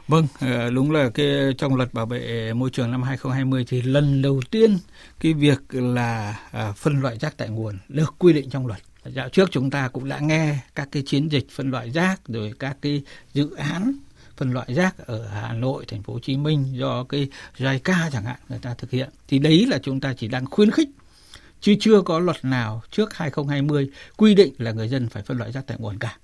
[0.08, 4.22] Vâng, ờ, đúng là cái trong luật bảo vệ môi trường năm 2020 thì lần
[4.22, 4.78] đầu tiên
[5.20, 8.80] cái việc là ờ, phân loại rác tại nguồn được quy định trong luật.
[9.06, 12.54] Dạo trước chúng ta cũng đã nghe các cái chiến dịch phân loại rác rồi
[12.60, 13.94] các cái dự án
[14.38, 18.24] phân loại rác ở Hà Nội, thành phố Hồ Chí Minh do cái JICA chẳng
[18.24, 19.10] hạn người ta thực hiện.
[19.28, 20.90] Thì đấy là chúng ta chỉ đang khuyến khích
[21.62, 25.52] chứ chưa có luật nào trước 2020 quy định là người dân phải phân loại
[25.52, 26.18] rác tại nguồn cả.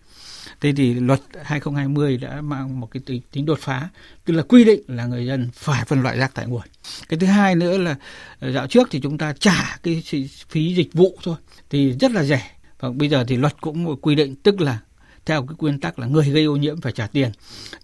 [0.61, 3.89] Thế thì luật 2020 đã mang một cái tính đột phá,
[4.25, 6.61] tức là quy định là người dân phải phân loại rác tại nguồn.
[7.09, 7.95] Cái thứ hai nữa là
[8.39, 10.03] ờ, dạo trước thì chúng ta trả cái
[10.49, 11.35] phí dịch vụ thôi
[11.69, 12.51] thì rất là rẻ.
[12.79, 14.79] Và bây giờ thì luật cũng quy định tức là
[15.25, 17.31] theo cái nguyên tắc là người gây ô nhiễm phải trả tiền.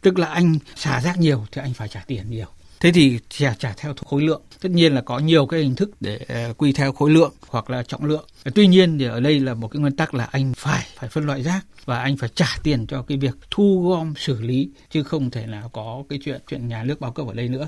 [0.01, 2.47] Tức là anh xả rác nhiều thì anh phải trả tiền nhiều.
[2.79, 4.41] Thế thì trả trả theo khối lượng.
[4.61, 7.69] Tất nhiên là có nhiều cái hình thức để ờ, quy theo khối lượng hoặc
[7.69, 8.25] là trọng lượng.
[8.55, 11.25] Tuy nhiên thì ở đây là một cái nguyên tắc là anh phải phải phân
[11.25, 15.03] loại rác và anh phải trả tiền cho cái việc thu gom xử lý chứ
[15.03, 17.67] không thể là có cái chuyện chuyện nhà nước bao cấp ở đây nữa.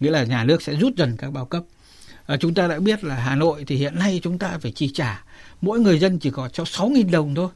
[0.00, 1.62] Nghĩa là nhà nước sẽ rút dần các bao cấp.
[2.26, 4.90] À, chúng ta đã biết là Hà Nội thì hiện nay chúng ta phải chi
[4.94, 5.24] trả.
[5.60, 7.48] Mỗi người dân chỉ có cho 6.000 đồng thôi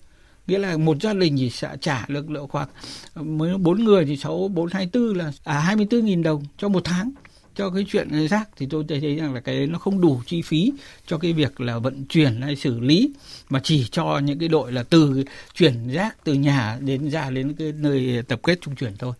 [0.46, 2.68] nghĩa là một gia đình thì sẽ trả được lượng khoảng
[3.14, 6.44] mới bốn người thì sáu bốn hai tư là à hai mươi bốn nghìn đồng
[6.58, 7.12] cho một tháng
[7.56, 10.72] cho cái chuyện rác thì tôi thấy rằng là cái nó không đủ chi phí
[11.06, 13.12] cho cái việc là vận chuyển hay xử lý
[13.48, 17.54] mà chỉ cho những cái đội là từ chuyển rác từ nhà đến ra đến
[17.58, 19.12] cái nơi tập kết trung chuyển thôi.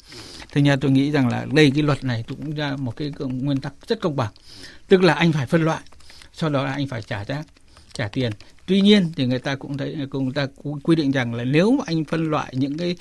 [0.52, 3.60] Thế nhà tôi nghĩ rằng là đây cái luật này cũng ra một cái nguyên
[3.60, 4.32] tắc rất công bằng.
[4.88, 5.82] Tức là anh phải phân loại,
[6.32, 7.46] sau đó là anh phải trả rác,
[7.96, 8.32] trả tiền.
[8.66, 11.70] Tuy nhiên thì người ta cũng thấy cũng ta cũng quy định rằng là nếu
[11.70, 12.96] mà anh phân loại những cái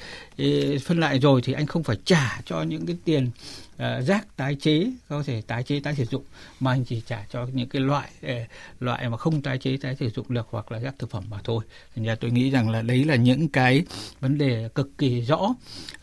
[0.86, 3.30] phân loại rồi thì anh không phải trả cho những cái tiền
[3.76, 6.24] uh, rác tái chế có thể tái chế tái sử dụng
[6.60, 8.32] mà anh chỉ trả cho những cái loại uh,
[8.80, 11.38] loại mà không tái chế tái sử dụng được hoặc là rác thực phẩm mà
[11.44, 11.64] thôi.
[11.96, 13.84] Thành ra tôi nghĩ rằng là đấy là những cái
[14.20, 15.56] vấn đề cực kỳ rõ.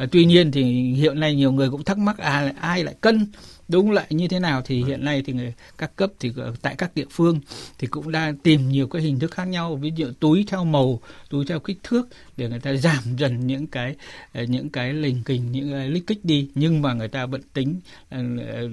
[0.03, 3.27] Uh, tuy nhiên thì hiện nay nhiều người cũng thắc mắc à ai lại cân
[3.73, 6.33] đúng lại như thế nào thì hiện nay thì người, các cấp thì
[6.63, 7.41] tại các địa phương
[7.79, 9.77] thì cũng đang tìm nhiều cái hình thức khác nhau.
[9.77, 13.67] Ví dụ túi theo màu túi theo kích thước để người ta giảm dần những
[13.67, 13.97] cái
[14.33, 16.51] ờ, những cái lình kình những cái lích kích đi.
[16.55, 17.81] Nhưng mà người ta vẫn tính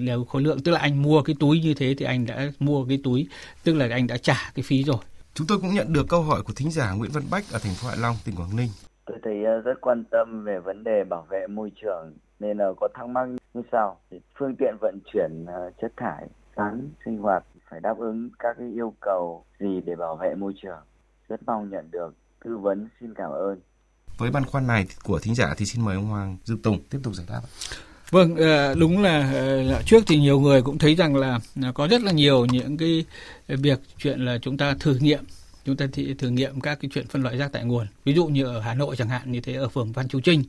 [0.06, 2.86] đều khối lượng tức là anh mua cái túi như thế thì anh đã mua
[2.86, 3.28] cái túi
[3.64, 4.98] tức là anh đã trả cái phí rồi.
[5.34, 7.74] Chúng tôi cũng nhận được câu hỏi của thính giả Nguyễn Văn Bách ở thành
[7.74, 8.70] phố Hạ Long tỉnh Quảng Ninh.
[9.06, 12.66] Tôi thấy ờ, rất quan tâm về vấn đề bảo vệ môi trường nên là
[12.80, 14.00] có thắc mắc như sau
[14.40, 18.68] phương tiện vận chuyển ờ, chất thải rắn sinh hoạt phải đáp ứng các cái
[18.74, 20.80] yêu cầu gì để bảo vệ môi trường.
[21.30, 23.60] Rất mong nhận được tư vấn xin cảm ơn.
[24.18, 27.00] Với băn khoăn này của thính giả thì xin mời ông Hoàng Dương Tùng tiếp
[27.04, 27.42] tục giải đáp
[28.10, 31.40] Vâng, ờ, đúng là ờ, trước thì nhiều người cũng thấy rằng là
[31.74, 33.06] có rất là nhiều những cái
[33.48, 35.24] việc chuyện là chúng ta thử nghiệm
[35.66, 35.86] chúng ta
[36.20, 37.88] thử nghiệm các cái chuyện phân loại rác tại nguồn.
[38.04, 40.44] Ví dụ như ở Hà Nội chẳng hạn như thế ở phường Văn Chu Trinh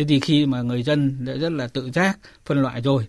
[0.00, 3.06] thế thì khi mà người dân đã rất là tự giác phân loại rồi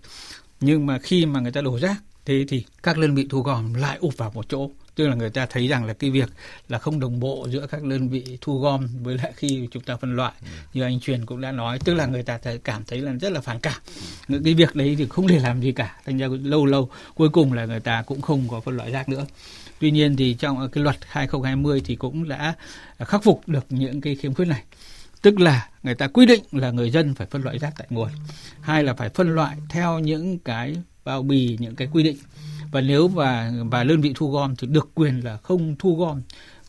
[0.59, 3.73] nhưng mà khi mà người ta đổ rác thế thì các đơn vị thu gom
[3.73, 4.69] lại ụp vào một chỗ.
[4.95, 6.29] Tức là người ta thấy rằng là cái việc
[6.69, 9.95] là không đồng bộ giữa các đơn vị thu gom với lại khi chúng ta
[9.95, 10.33] phân loại.
[10.73, 13.41] Như anh truyền cũng đã nói tức là người ta cảm thấy là rất là
[13.41, 13.81] phản cảm.
[14.27, 15.95] Những cái việc đấy thì không thể làm gì cả.
[16.05, 19.09] Thành ra lâu lâu cuối cùng là người ta cũng không có phân loại rác
[19.09, 19.25] nữa.
[19.79, 22.53] Tuy nhiên thì trong cái luật 2020 thì cũng đã
[22.99, 24.63] khắc phục được những cái khiếm khuyết này
[25.21, 28.09] tức là người ta quy định là người dân phải phân loại rác tại nguồn
[28.61, 32.17] hai là phải phân loại theo những cái bao bì những cái quy định
[32.71, 36.21] và nếu và và đơn vị thu gom thì được quyền là không thu gom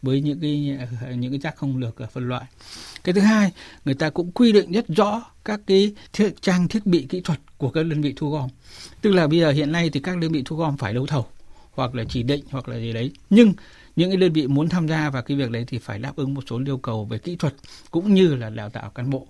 [0.03, 0.79] với những cái
[1.17, 2.45] những cái rác không được à, phân loại.
[3.05, 3.53] Cái thứ hai,
[3.85, 7.41] người ta cũng quy định rất rõ các cái thiết, trang thiết bị kỹ thuật
[7.59, 8.51] của các đơn vị thu gom.
[9.01, 11.27] Tức là bây giờ hiện nay thì các đơn vị thu gom phải đấu thầu
[11.73, 13.11] hoặc là chỉ định hoặc là gì đấy.
[13.31, 13.53] Nhưng
[13.97, 16.35] những cái đơn vị muốn tham gia vào cái việc đấy thì phải đáp ứng
[16.35, 17.55] một số yêu cầu về kỹ thuật
[17.91, 19.27] cũng như là đào tạo cán bộ.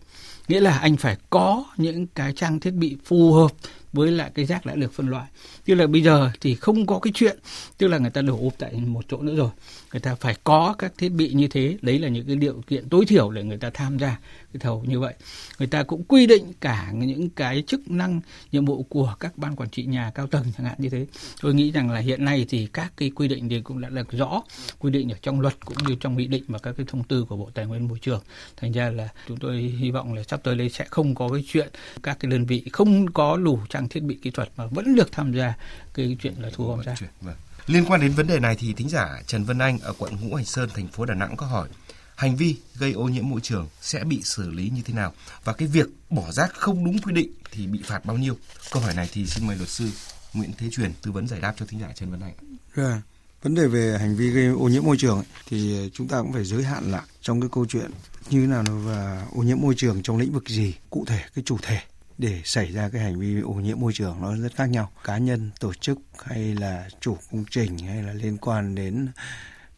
[0.48, 3.51] Nghĩa là anh phải có những cái trang thiết bị phù hợp
[3.92, 5.26] với lại cái rác đã được phân loại.
[5.64, 7.38] Tức là bây giờ thì không có cái chuyện,
[7.78, 9.50] tức là người ta đổ ụp tại một chỗ nữa rồi.
[9.92, 11.76] Người ta phải có các thiết bị như thế.
[11.83, 14.18] Đấy là những cái điều kiện tối thiểu để người ta tham gia
[14.52, 15.14] cái thầu như vậy.
[15.59, 18.20] Người ta cũng quy định cả những cái chức năng,
[18.52, 21.07] nhiệm vụ của các ban quản trị nhà cao tầng chẳng hạn như thế.
[21.40, 24.12] Tôi nghĩ rằng là hiện nay thì các cái quy định thì cũng đã được
[24.12, 24.42] rõ,
[24.78, 27.24] quy định ở trong luật cũng như trong nghị định và các cái thông tư
[27.28, 28.20] của bộ tài nguyên môi trường.
[28.57, 31.44] Thành ra là chúng tôi hy vọng là sắp tới đây sẽ không có cái
[31.46, 31.68] chuyện
[32.02, 35.12] các cái đơn vị không có đủ trang thiết bị kỹ thuật mà vẫn được
[35.12, 35.55] tham gia
[35.95, 36.99] cái chuyện là thu gom rác.
[37.21, 37.37] Vâng.
[37.66, 40.35] Liên quan đến vấn đề này thì thính giả Trần Vân Anh ở quận Ngũ
[40.35, 41.68] Hành Sơn, thành phố Đà Nẵng có hỏi
[42.16, 45.12] hành vi gây ô nhiễm môi trường sẽ bị xử lý như thế nào
[45.45, 48.37] và cái việc bỏ rác không đúng quy định thì bị phạt bao nhiêu?
[48.71, 49.90] Câu hỏi này thì xin mời luật sư
[50.35, 52.35] Nguyễn Thế Truyền tư vấn giải đáp cho thính giả Trần Vân Anh.
[52.77, 52.99] Yeah.
[53.42, 56.45] Vấn đề về hành vi gây ô nhiễm môi trường thì chúng ta cũng phải
[56.45, 57.90] giới hạn lại trong cái câu chuyện
[58.31, 61.42] như thế nào và ô nhiễm môi trường trong lĩnh vực gì cụ thể cái
[61.47, 61.79] chủ thể
[62.22, 64.90] để xảy ra cái hành vi ô nhiễm môi trường nó rất khác nhau.
[65.04, 69.08] Cá nhân tổ chức hay là chủ công trình hay là liên quan đến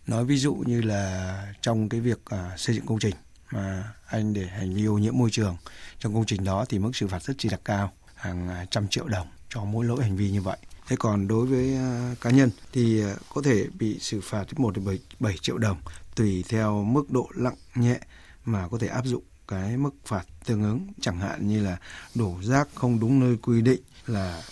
[0.06, 3.14] nói ví dụ như là trong cái việc à, xây dựng công trình
[3.50, 5.56] mà anh để hành vi ô nhiễm môi trường
[5.98, 8.88] trong công trình đó thì mức xử phạt rất chi là cao hàng à, trăm
[8.88, 10.58] triệu đồng cho mỗi lỗi hành vi như vậy.
[10.88, 14.54] Thế còn đối với à, cá nhân thì à, có thể bị xử phạt từ
[14.56, 15.76] một đến 7, 7 triệu đồng
[16.16, 17.98] tùy theo mức độ nặng nhẹ
[18.44, 21.76] mà có thể áp dụng cái mức phạt tương ứng, chẳng hạn như là
[22.14, 24.42] đổ rác không đúng nơi quy định là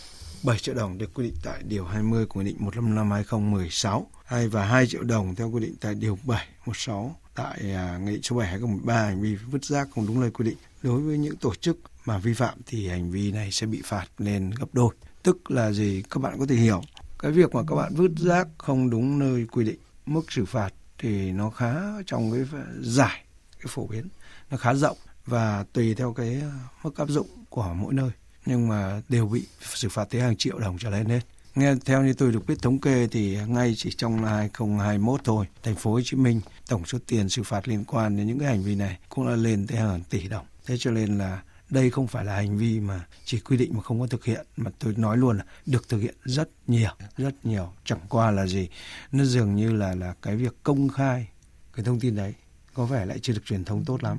[0.44, 4.48] 7 triệu đồng được quy định tại điều 20 của Nghị định 155 2016 hay
[4.48, 8.22] và 2 triệu đồng theo quy định tại điều 7 16 tại à, Nghị định
[8.22, 10.57] số 7 2013 hành vi vứt rác không đúng nơi quy định.
[10.83, 14.07] Đối với những tổ chức mà vi phạm thì hành vi này sẽ bị phạt
[14.18, 14.94] lên gấp đôi.
[15.22, 16.02] Tức là gì?
[16.11, 16.83] Các bạn có thể hiểu
[17.18, 20.74] cái việc mà các bạn vứt rác không đúng nơi quy định, mức xử phạt
[20.98, 21.74] thì nó khá
[22.07, 23.24] trong cái giải
[23.62, 24.09] cái phổ biến
[24.51, 24.96] nó khá rộng
[25.27, 26.51] và tùy theo cái ờ,
[26.83, 28.11] mức áp dụng của mỗi nơi
[28.46, 31.20] nhưng mà đều bị xử phạt tới hàng triệu đồng trở lên hết.
[31.55, 35.46] Nghe theo như tôi được biết thống kê thì ngay chỉ trong năm 2021 thôi,
[35.62, 38.48] thành phố Hồ Chí Minh tổng số tiền xử phạt liên quan đến những cái
[38.48, 40.46] hành vi này cũng đã lên tới hàng tỷ đồng.
[40.66, 43.83] Thế cho nên là đây không phải là hành vi mà chỉ quy định mà
[43.83, 47.35] không có thực hiện mà tôi nói luôn là được thực hiện rất nhiều, rất
[47.44, 47.72] nhiều.
[47.85, 48.68] Chẳng qua là gì,
[49.12, 51.27] nó dường như là là cái việc công khai
[51.72, 52.35] cái thông tin đấy
[52.74, 54.16] có vẻ lại chưa được truyền thông tốt lắm.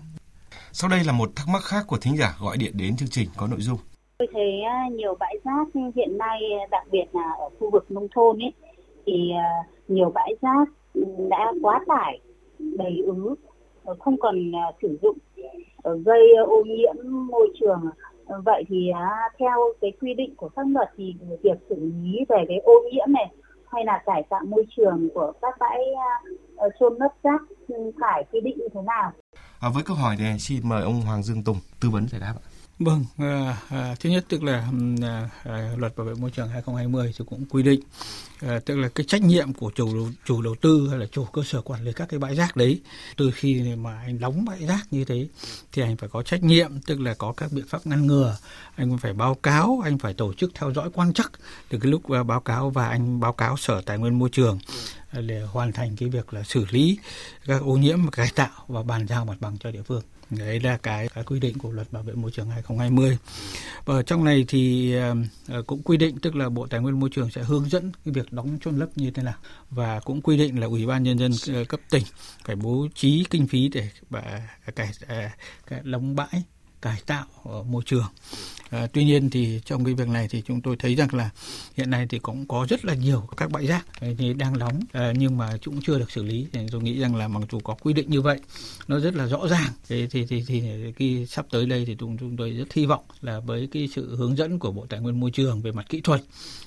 [0.72, 3.30] Sau đây là một thắc mắc khác của thính giả gọi điện đến chương trình
[3.38, 3.78] có nội dung.
[4.18, 6.40] Tôi thấy à, nhiều bãi rác hiện nay
[6.72, 8.54] đặc biệt là ở khu vực nông thôn ấy
[9.06, 9.50] thì à,
[9.88, 10.68] nhiều bãi rác
[11.30, 12.20] đã quá tải,
[12.60, 13.36] đầy ứ,
[14.00, 15.18] không còn à, sử dụng
[15.84, 17.82] gây ô nhiễm môi trường.
[18.46, 18.92] Vậy thì
[19.40, 23.14] theo cái quy định của pháp luật thì việc xử lý về cái ô nhiễm
[23.14, 23.28] này
[23.66, 25.80] hay là cải tạo môi trường của các bãi
[26.80, 27.42] chôn lấp rác
[28.02, 29.14] phải quy định như thế nào?
[29.60, 32.34] À, với câu hỏi này xin mời ông Hoàng Dương Tùng tư vấn giải đáp
[32.36, 32.46] ạ.
[32.80, 34.68] Vâng, à, à, thứ nhất tức là
[35.02, 37.80] à, à, luật bảo vệ môi trường 2020 thì cũng quy định
[38.42, 41.44] à, tức là cái trách nhiệm của chủ chủ đầu tư hay là chủ cơ
[41.46, 42.82] sở quản lý các cái bãi rác đấy
[43.18, 45.28] từ khi mà anh đóng bãi rác như thế
[45.72, 48.38] thì anh phải có trách nhiệm tức là có các biện pháp ngăn ngừa.
[48.76, 51.32] Anh phải báo cáo anh phải tổ chức theo dõi quan chắc
[51.70, 54.60] từ cái lúc báo cáo và anh báo cáo sở tài nguyên môi trường
[55.14, 56.98] để hoàn thành cái việc là xử lý
[57.46, 60.02] các ô nhiễm cải tạo và bàn giao mặt bằng cho địa phương
[60.38, 63.18] đấy là cái, cái quy định của luật bảo vệ môi trường 2020
[63.86, 64.96] và trong này thì
[65.60, 68.14] uh, cũng quy định tức là bộ tài nguyên môi trường sẽ hướng dẫn cái
[68.14, 69.36] việc đóng chôn lấp như thế nào
[69.70, 72.04] và cũng quy định là ủy ban nhân dân uh, cấp tỉnh
[72.46, 75.32] phải bố trí kinh phí để và cải uh,
[75.68, 76.44] cái đóng bãi
[76.84, 78.10] cải tạo ở môi trường
[78.74, 81.30] À, tuy nhiên thì trong cái việc này thì chúng tôi thấy rằng là
[81.78, 84.80] hiện nay thì cũng có rất là nhiều các bãi rác ờ, thì đang nóng
[84.92, 86.48] à, nhưng mà cũng chưa được xử lý.
[86.52, 88.40] Thì tôi nghĩ rằng là mặc dù có quy định như vậy
[88.88, 89.72] nó rất là rõ ràng.
[89.90, 92.86] Thế thì thì thì, thì khi sắp tới đây thì chúng chúng tôi rất hy
[92.86, 95.86] vọng là với cái sự hướng dẫn của Bộ Tài nguyên Môi trường về mặt
[95.90, 96.22] kỹ thuật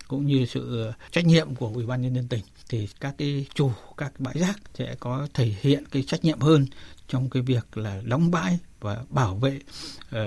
[0.08, 3.70] cũng như sự trách nhiệm của Ủy ban nhân dân tỉnh thì các cái chủ
[3.96, 6.66] các bãi rác sẽ có thể hiện cái trách nhiệm hơn
[7.08, 9.60] trong cái việc là đóng bãi và bảo vệ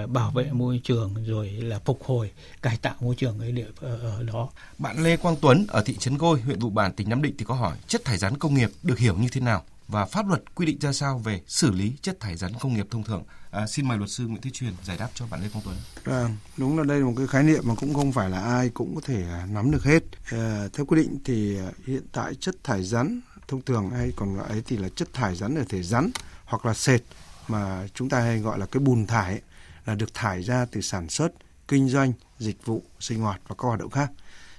[0.04, 3.68] uh, bảo vệ môi trường rồi là phục hồi cải tạo môi trường ở địa
[3.82, 4.50] ở, ở đó.
[4.78, 7.46] Bạn Lê Quang Tuấn ở thị trấn Gôi, huyện Vụ Bản, tỉnh Nam Định thì
[7.46, 10.56] có hỏi chất thải rắn công nghiệp được hiểu như thế nào và pháp luật
[10.56, 13.24] quy định ra sao về xử lý chất thải rắn công nghiệp thông thường.
[13.52, 15.78] À, xin mời luật sư Nguyễn Thế Truyền giải đáp cho bạn Lê Quang Tuấn.
[16.04, 18.70] À, đúng là đây là một cái khái niệm mà cũng không phải là ai
[18.70, 20.04] cũng có thể à, nắm được hết.
[20.32, 24.38] À, theo quy định thì à, hiện tại chất thải rắn thông thường hay còn
[24.38, 26.12] gọi ấy thì là chất thải rắn ở thể rắn
[26.50, 27.02] hoặc là sệt
[27.48, 29.42] mà chúng ta hay gọi là cái bùn thải ấy,
[29.86, 31.32] là được thải ra từ sản xuất,
[31.68, 34.12] kinh doanh, dịch vụ, sinh hoạt và các hoạt động khác.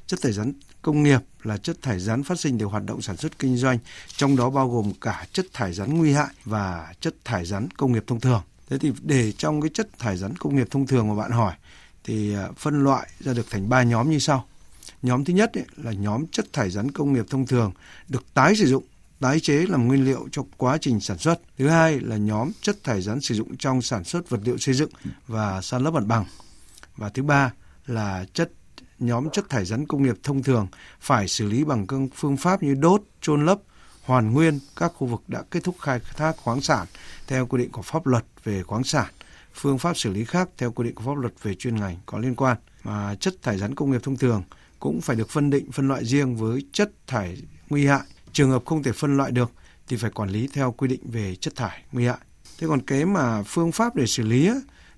[0.07, 3.17] Chất thải rắn công nghiệp là chất thải rắn phát sinh từ hoạt động sản
[3.17, 7.15] xuất kinh doanh, trong đó bao gồm cả chất thải rắn nguy hại và chất
[7.25, 8.43] thải rắn công nghiệp thông thường.
[8.69, 11.55] Thế thì để trong cái chất thải rắn công nghiệp thông thường mà bạn hỏi
[12.05, 14.47] thì à, phân loại ra được thành ba nhóm như sau.
[15.03, 17.73] Nhóm thứ nhất ấy, là nhóm chất thải rắn công nghiệp thông thường
[18.09, 18.85] được tái sử dụng
[19.21, 21.41] tái chế làm nguyên liệu cho quá trình sản xuất.
[21.59, 24.75] Thứ hai là nhóm chất thải rắn sử dụng trong sản xuất vật liệu xây
[24.75, 24.91] dựng
[25.27, 26.25] và san lấp mặt bằng.
[26.97, 27.53] Và thứ ba
[27.87, 28.51] là chất
[28.99, 30.67] nhóm chất thải rắn công nghiệp thông thường
[31.01, 33.59] phải xử lý bằng các phương pháp như đốt, chôn lấp,
[34.03, 36.87] hoàn nguyên các khu vực đã kết thúc khai thác khoáng sản
[37.27, 39.07] theo quy định của pháp luật về khoáng sản,
[39.55, 42.19] phương pháp xử lý khác theo quy định của pháp luật về chuyên ngành có
[42.19, 42.57] liên quan.
[42.85, 44.43] Mà chất thải rắn công nghiệp thông thường
[44.79, 48.03] cũng phải được phân định phân loại riêng với chất thải nguy hại
[48.33, 49.51] Trường hợp không thể phân loại được
[49.89, 52.19] thì phải quản lý theo quy định về chất thải nguy hại.
[52.59, 54.51] Thế còn cái mà phương pháp để xử lý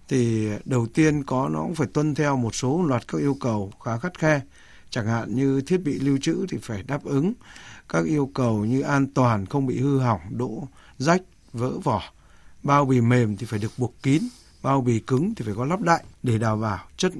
[0.09, 3.73] thì đầu tiên có nó cũng phải tuân theo một số loạt các yêu cầu
[3.85, 4.40] khá khắt khe.
[4.90, 7.33] Chẳng hạn như thiết bị lưu trữ thì phải đáp ứng
[7.88, 10.68] các yêu cầu như an toàn không bị hư hỏng, đỗ
[10.99, 12.03] rách, vỡ vỏ.
[12.62, 14.23] Bao bì mềm thì phải được buộc kín,
[14.62, 17.12] bao bì cứng thì phải có lắp đậy để đảm bảo chất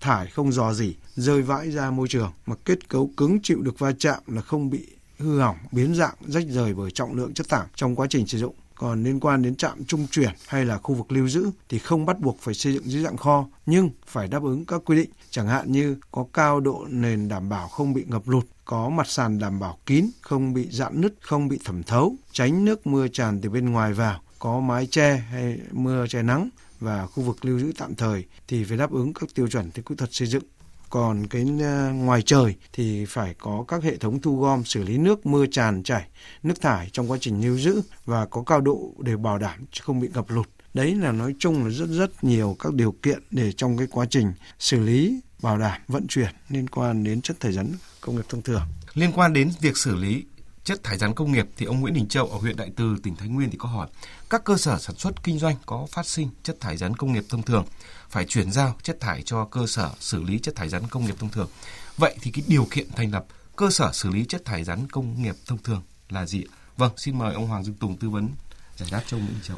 [0.00, 3.78] thải không dò dỉ rơi vãi ra môi trường mà kết cấu cứng chịu được
[3.78, 4.86] va chạm là không bị
[5.18, 8.38] hư hỏng, biến dạng, rách rời bởi trọng lượng chất thải trong quá trình sử
[8.38, 8.54] dụng.
[8.74, 12.06] Còn liên quan đến trạm trung chuyển hay là khu vực lưu giữ thì không
[12.06, 15.10] bắt buộc phải xây dựng dưới dạng kho, nhưng phải đáp ứng các quy định,
[15.30, 19.06] chẳng hạn như có cao độ nền đảm bảo không bị ngập lụt, có mặt
[19.08, 23.08] sàn đảm bảo kín, không bị dạn nứt, không bị thẩm thấu, tránh nước mưa
[23.08, 26.48] tràn từ bên ngoài vào, có mái che hay mưa che nắng
[26.80, 29.82] và khu vực lưu giữ tạm thời thì phải đáp ứng các tiêu chuẩn theo
[29.82, 30.42] kỹ thuật xây dựng
[30.90, 34.98] còn cái ờ, ngoài trời thì phải có các hệ thống thu gom, xử lý
[34.98, 36.08] nước, mưa tràn chảy,
[36.42, 40.00] nước thải trong quá trình lưu giữ và có cao độ để bảo đảm không
[40.00, 40.48] bị ngập lụt.
[40.74, 44.06] Đấy là nói chung là rất rất nhiều các điều kiện để trong cái quá
[44.10, 48.24] trình xử lý, bảo đảm, vận chuyển liên quan đến chất thải rắn công nghiệp
[48.28, 48.62] thông thường.
[48.94, 50.24] Liên quan đến việc xử lý
[50.64, 53.16] chất thải rắn công nghiệp thì ông Nguyễn Đình Châu ở huyện Đại Từ, tỉnh
[53.16, 53.88] Thái Nguyên thì có hỏi
[54.30, 57.24] các cơ sở sản xuất kinh doanh có phát sinh chất thải rắn công nghiệp
[57.28, 57.64] thông thường
[58.08, 61.14] phải chuyển giao chất thải cho cơ sở xử lý chất thải rắn công nghiệp
[61.18, 61.48] thông thường.
[61.96, 63.24] Vậy thì cái điều kiện thành lập
[63.56, 66.44] cơ sở xử lý chất thải rắn công nghiệp thông thường là gì?
[66.76, 68.28] Vâng, xin mời ông Hoàng Dương Tùng tư vấn
[68.76, 69.56] giải đáp cho ông Nguyễn Châu.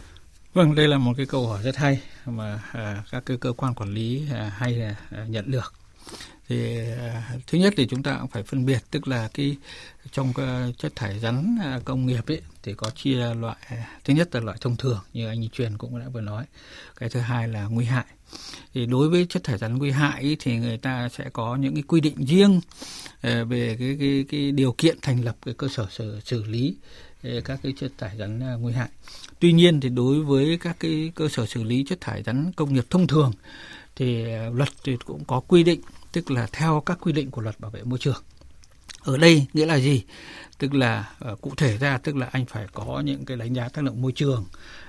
[0.55, 3.75] Vâng, đây là một cái câu hỏi rất hay mà à, các cái cơ quan
[3.75, 5.75] quản lý à, hay à, nhận được
[6.49, 9.57] thì à, thứ nhất thì chúng ta cũng phải phân biệt tức là cái
[10.13, 14.15] trong ờ, chất thải rắn à, công nghiệp ấy thì có chia loại à, thứ
[14.15, 16.45] nhất là loại thông thường như anh truyền cũng đã vừa nói
[16.97, 18.05] cái thứ hai là nguy hại
[18.75, 21.75] thì đối với chất thải rắn nguy hại ý, thì người ta sẽ có những
[21.75, 22.61] cái quy định riêng
[23.23, 26.77] về cái cái cái điều kiện thành lập cái cơ sở xử, xử lý
[27.45, 28.89] các cái chất thải rắn nguy hại.
[29.41, 32.75] Tuy nhiên thì đối với các cái cơ sở xử lý chất thải rắn công
[32.75, 33.33] nghiệp thông thường
[33.97, 35.81] thì luật thì cũng có quy định
[36.13, 38.23] tức là theo các quy định của luật bảo vệ môi trường.
[39.01, 40.05] Ở đây nghĩa là gì?
[40.59, 43.69] Tức là uh, cụ thể ra tức là anh phải có những cái đánh giá
[43.69, 44.45] tác động môi trường,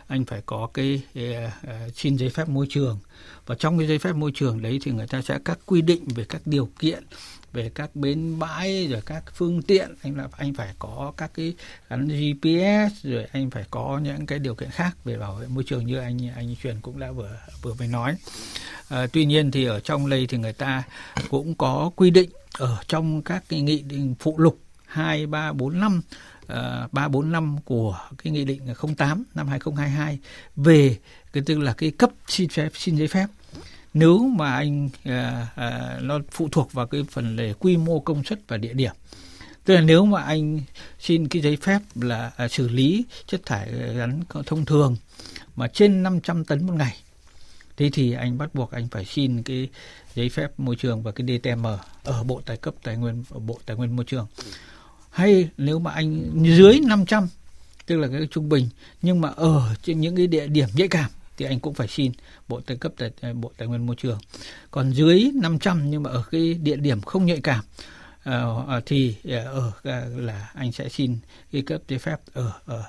[0.08, 1.24] anh phải có cái uh,
[1.64, 3.00] uh, xin giấy phép môi trường
[3.46, 6.08] và trong cái giấy phép môi trường đấy thì người ta sẽ các quy định
[6.16, 7.04] về các điều kiện
[7.54, 11.54] về các bến bãi rồi các phương tiện anh là anh phải có các cái
[11.90, 15.64] gắn GPS rồi anh phải có những cái điều kiện khác về bảo vệ môi
[15.64, 18.16] trường như anh anh truyền cũng đã vừa vừa mới nói.
[18.90, 20.84] À, tuy nhiên thì ở trong đây thì người ta
[21.30, 25.80] cũng có quy định ở trong các cái nghị định phụ lục hai ba bốn
[25.80, 26.02] năm
[26.48, 30.20] ờ, ba bốn năm của cái nghị định 08 năm 2022
[30.56, 30.98] về
[31.34, 33.28] cái tức là cái cấp xin phép xin giấy phép
[33.94, 38.24] nếu mà anh à, à, nó phụ thuộc vào cái phần lề quy mô công
[38.24, 38.92] suất và địa điểm.
[39.66, 40.62] Tức là nếu mà anh
[41.00, 44.96] xin cái giấy phép là à, xử lý chất thải rắn thông thường
[45.56, 46.96] mà trên 500 tấn một ngày
[47.80, 49.70] thế thì anh bắt buộc anh phải xin cái
[50.16, 53.40] giấy phép môi trường và cái DTM e ở bộ tài cấp tài nguyên ở
[53.40, 54.28] bộ tài nguyên môi trường.
[55.10, 57.28] Hay nếu mà anh dưới 500
[57.86, 58.70] tức là cái trung bình
[59.02, 62.12] nhưng mà ở trên những cái địa điểm nhạy cảm thì anh cũng phải xin
[62.48, 64.20] bộ tài cấp tài bộ tài nguyên môi trường.
[64.72, 67.64] Còn dưới 500 nhưng mà ở cái địa điểm không nhạy cảm
[68.30, 71.18] uh, thì ờ, ở uh, là anh sẽ xin
[71.52, 72.84] cái cấp giấy phép ở ở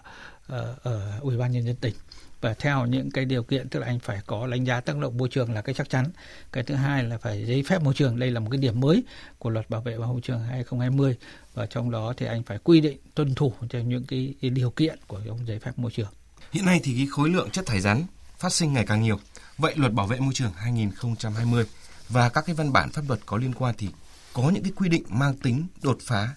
[0.46, 1.94] ở, ở ủy ban nhân dân tỉnh.
[2.40, 5.18] Và theo những cái điều kiện tức là anh phải có đánh giá tác động
[5.18, 6.06] môi trường là cái chắc chắn.
[6.52, 8.18] Cái thứ hai là phải giấy phép môi trường.
[8.18, 9.02] Đây là một cái điểm mới
[9.38, 11.16] của luật bảo vệ môi trường 2020
[11.54, 14.70] và trong đó thì anh phải quy định tuân thủ theo những cái, cái điều
[14.70, 16.10] kiện của ông giấy phép môi trường.
[16.52, 18.04] Hiện nay thì cái khối lượng chất thải rắn
[18.40, 19.20] phát sinh ngày càng nhiều
[19.58, 21.64] vậy luật bảo vệ môi trường 2020
[22.08, 23.88] và các cái văn bản pháp luật có liên quan thì
[24.32, 26.28] có những cái quy định mang tính đột phá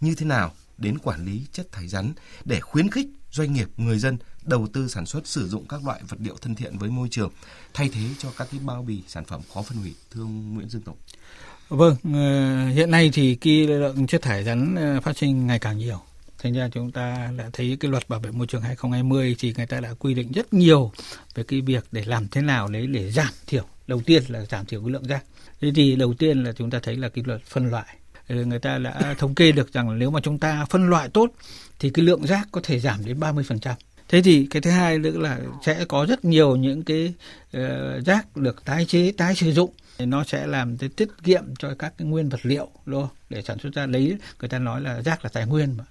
[0.00, 2.12] như thế nào đến quản lý chất thải rắn
[2.44, 6.00] để khuyến khích doanh nghiệp, người dân đầu tư sản xuất sử dụng các loại
[6.08, 7.30] vật liệu thân thiện với môi trường
[7.74, 10.68] thay thế cho các cái bao bì sản phẩm khó phân hủy thưa ông Nguyễn
[10.68, 10.96] Dương Tổng.
[11.68, 15.78] Vâng, ờ, hiện nay thì cái lượng chất thải rắn ờ, phát sinh ngày càng
[15.78, 16.02] nhiều.
[16.42, 19.66] Thành ra chúng ta đã thấy cái luật bảo vệ môi trường 2020 thì người
[19.66, 20.92] ta đã quy định rất nhiều
[21.34, 23.64] về cái việc để làm thế nào đấy để giảm thiểu.
[23.86, 25.24] Đầu tiên là giảm thiểu cái lượng rác.
[25.60, 27.96] Thế thì đầu tiên là chúng ta thấy là cái luật phân loại
[28.28, 31.30] ờ, người ta đã thống kê được rằng nếu mà chúng ta phân loại tốt
[31.78, 33.74] thì cái lượng rác có thể giảm đến 30%.
[34.08, 37.14] Thế thì cái thứ hai nữa là sẽ có rất nhiều những cái
[37.56, 41.74] uh, rác được tái chế, tái sử dụng nó sẽ làm cái tiết kiệm cho
[41.78, 45.02] các cái nguyên vật liệu luôn để sản xuất ra lấy người ta nói là
[45.02, 45.84] rác là tài nguyên mà.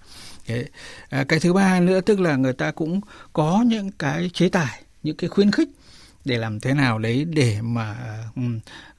[0.49, 0.65] Đấy.
[1.09, 3.01] à, cái thứ ba nữa tức là người ta cũng
[3.33, 5.69] có những cái chế tài, những cái khuyến khích
[6.25, 7.95] để làm thế nào đấy để mà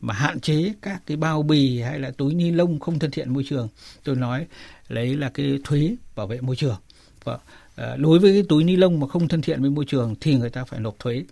[0.00, 3.32] mà hạn chế các cái bao bì hay là túi ni lông không thân thiện
[3.32, 3.68] môi trường.
[4.04, 4.46] Tôi nói
[4.88, 6.76] lấy là cái thuế bảo vệ môi trường.
[7.24, 7.38] Và
[7.76, 10.34] à, đối với cái túi ni lông mà không thân thiện với môi trường thì
[10.34, 11.24] người ta phải nộp thuế.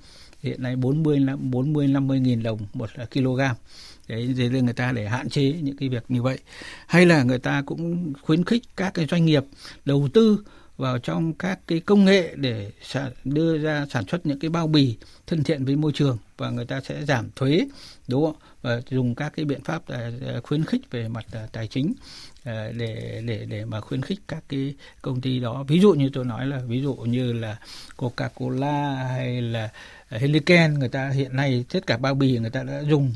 [0.43, 3.41] Hiện nay 40 40 50 nghìn đồng một à, kg
[4.09, 6.39] đấy để người ta để hạn chế những cái việc như vậy.
[6.87, 9.45] Hay là người ta cũng khuyến khích các cái doanh nghiệp
[9.85, 10.39] đầu tư
[10.77, 12.71] vào trong các cái công nghệ để
[13.25, 16.65] đưa ra sản xuất những cái bao bì thân thiện với môi trường và người
[16.65, 17.67] ta sẽ giảm thuế,
[18.09, 21.47] đúng không và dùng các cái biện pháp à, à, khuyến khích về mặt à,
[21.53, 21.95] tài chính.
[22.49, 25.65] Ờ, để để để mà khuyến khích các cái công ty đó.
[25.69, 27.57] Ví dụ như tôi nói là ví dụ như là
[27.97, 29.69] Coca-Cola hay là
[30.09, 33.13] ờ, Heliken người ta hiện nay tất cả bao bì người ta đã dùng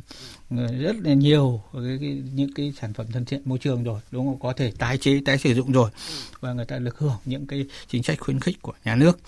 [0.50, 4.00] ờ, rất là nhiều cái, cái, những cái sản phẩm thân thiện môi trường rồi
[4.10, 4.40] đúng không?
[4.40, 5.90] Có thể tái chế tái sử dụng rồi.
[6.40, 9.18] Và người ta được hưởng những cái chính sách khuyến khích của nhà nước.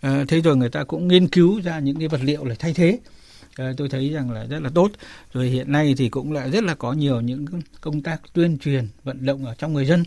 [0.00, 2.74] À, thế rồi người ta cũng nghiên cứu ra những cái vật liệu để thay
[2.74, 2.98] thế.
[3.58, 4.90] Ờ, tôi thấy rằng là rất là tốt.
[5.32, 7.46] Rồi hiện nay thì cũng là rất là có nhiều những
[7.80, 10.04] công tác tuyên truyền, vận động ở trong người dân.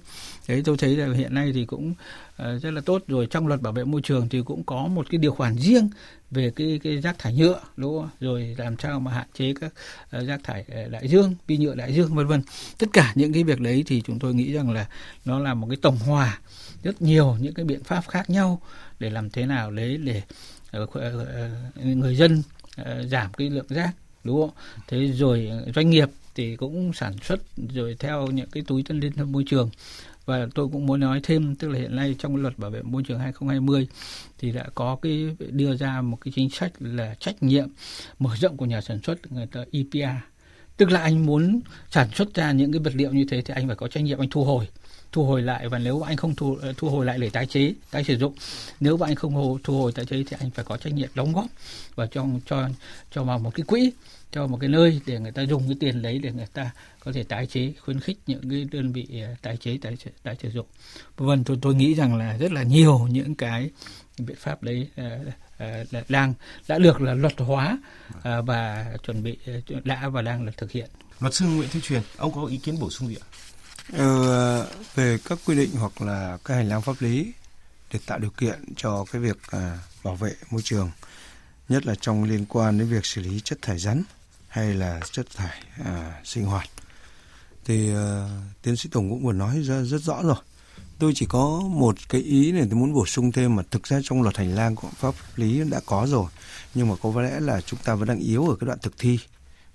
[0.48, 1.94] Đấy, tôi thấy là hiện nay thì cũng
[2.38, 3.04] ờ, rất là tốt.
[3.08, 5.90] Rồi trong luật bảo vệ môi trường thì cũng có một cái điều khoản riêng
[6.32, 8.10] về cái cái rác thải nhựa, đúng không?
[8.20, 9.74] rồi làm sao mà hạn chế các
[10.10, 12.42] ờ, rác thải đại dương vi nhựa đại dương, vân vân.
[12.78, 14.88] Tất cả những cái việc đấy thì chúng tôi nghĩ rằng là
[15.26, 16.40] nó là một cái tổng hòa
[16.84, 18.62] rất nhiều những cái biện pháp khác nhau
[19.00, 20.22] để làm thế nào đấy để
[21.84, 22.44] người dân
[22.78, 23.92] Ờ, giảm cái lượng rác,
[24.24, 24.52] đúng không?
[24.88, 27.40] Thế rồi ờ, doanh nghiệp thì cũng sản xuất
[27.74, 29.70] rồi theo những cái túi thân liên môi trường.
[30.26, 33.04] Và tôi cũng muốn nói thêm, tức là hiện nay trong luật bảo vệ môi
[33.08, 33.88] trường 2020
[34.38, 37.68] thì đã có cái, đưa ra một cái chính sách là trách nhiệm
[38.20, 40.24] mở rộng của nhà sản xuất, người ta EPR
[40.78, 41.60] tức là anh muốn
[41.92, 44.20] sản xuất ra những cái vật liệu như thế thì anh phải có trách nhiệm
[44.20, 44.68] anh thu hồi
[45.12, 47.74] thu hồi lại và nếu anh không thu ờ, thu hồi lại để tái chế
[47.92, 48.34] tái sử dụng.
[48.80, 51.34] Nếu mà anh không thu hồi tái chế thì anh phải có trách nhiệm đóng
[51.34, 51.46] góp
[51.96, 52.70] và cho cho
[53.12, 53.92] cho vào một cái quỹ
[54.32, 57.12] cho một cái nơi để người ta dùng cái tiền đấy để người ta có
[57.12, 60.50] thể tái chế khuyến khích những cái đơn vị ờ, tái chế tái tái sử
[60.50, 60.68] dụng.
[61.18, 63.70] Vân tôi tôi nghĩ rằng là rất là nhiều những cái
[64.20, 65.28] biện pháp đấy uh,
[65.94, 66.34] uh, đang
[66.68, 67.78] đã được là luật hóa
[68.18, 69.38] uh, và chuẩn bị
[69.84, 70.90] đã và đang là thực hiện.
[71.20, 73.28] Luật sư Nguyễn Thế Truyền ông có ý kiến bổ sung gì ạ?
[73.94, 77.32] Ờ, về các quy định hoặc là các hành lang pháp lý
[77.94, 80.92] để tạo điều kiện cho cái việc à, bảo vệ môi trường
[81.70, 84.04] nhất là trong liên quan đến việc xử lý chất thải rắn
[84.48, 86.70] hay là chất thải à, sinh hoạt.
[87.66, 88.30] Thì à,
[88.62, 90.36] tiến sĩ tổng cũng vừa nói ra rất rõ rồi.
[91.00, 94.00] Tôi chỉ có một cái ý này tôi muốn bổ sung thêm mà thực ra
[94.04, 96.26] trong luật hành lang của pháp lý đã có rồi
[96.74, 99.20] nhưng mà có lẽ là chúng ta vẫn đang yếu ở cái đoạn thực thi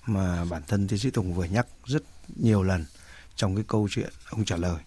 [0.07, 2.03] mà bản thân tiến sĩ tùng vừa nhắc rất
[2.37, 2.85] nhiều lần
[3.37, 4.81] trong cái câu chuyện ông trả lời.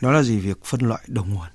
[0.00, 0.38] Đó là gì?
[0.38, 1.48] Việc phân loại đầu nguồn.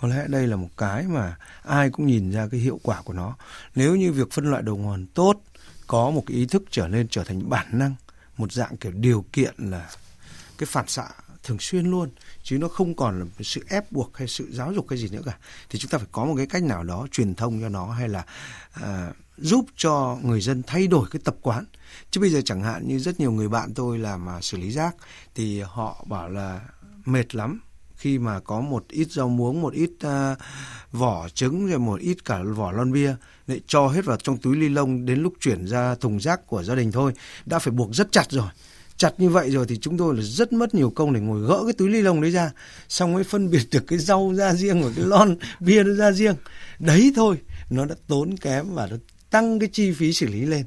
[0.00, 3.12] Có lẽ đây là một cái mà ai cũng nhìn ra cái hiệu quả của
[3.12, 3.36] nó.
[3.74, 5.42] Nếu như việc phân loại đầu nguồn tốt
[5.86, 7.94] có một cái ý thức trở nên trở thành bản năng
[8.36, 9.90] một dạng kiểu điều kiện là
[10.58, 11.08] cái phản xạ
[11.42, 12.10] thường xuyên luôn
[12.42, 15.22] chứ nó không còn là sự ép buộc hay sự giáo dục hay gì nữa
[15.24, 15.38] cả
[15.70, 18.08] thì chúng ta phải có một cái cách nào đó truyền thông cho nó hay
[18.08, 18.24] là
[18.72, 21.64] à, giúp cho người dân thay đổi cái tập quán.
[22.10, 24.70] Chứ bây giờ chẳng hạn như rất nhiều người bạn tôi làm mà xử lý
[24.70, 24.96] rác
[25.34, 26.60] thì họ bảo là
[27.04, 27.60] mệt lắm.
[27.96, 30.38] Khi mà có một ít rau muống một ít uh,
[30.92, 33.14] vỏ trứng rồi một ít cả vỏ lon bia
[33.46, 36.62] lại cho hết vào trong túi ni lông đến lúc chuyển ra thùng rác của
[36.62, 37.12] gia đình thôi
[37.46, 38.48] đã phải buộc rất chặt rồi.
[38.96, 41.60] Chặt như vậy rồi thì chúng tôi là rất mất nhiều công để ngồi gỡ
[41.64, 42.50] cái túi ni lông đấy ra.
[42.88, 46.12] Xong mới phân biệt được cái rau ra riêng và cái lon bia nó ra
[46.12, 46.34] riêng.
[46.78, 47.36] Đấy thôi
[47.70, 48.96] nó đã tốn kém và nó
[49.36, 50.66] tăng cái chi phí xử lý lên.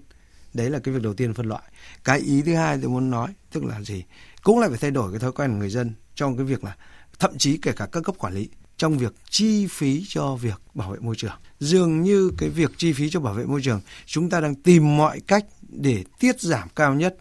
[0.54, 1.64] Đấy là cái việc đầu tiên phân loại.
[2.04, 4.04] Cái ý thứ hai tôi muốn nói tức là gì?
[4.44, 6.76] Cũng lại phải thay đổi cái thói quen của người dân trong cái việc là
[7.20, 10.92] thậm chí kể cả các cấp quản lý trong việc chi phí cho việc bảo
[10.92, 11.32] vệ môi trường.
[11.60, 14.98] Dường như cái việc chi phí cho bảo vệ môi trường chúng ta đang tìm
[14.98, 17.16] mọi cách để tiết giảm cao nhất,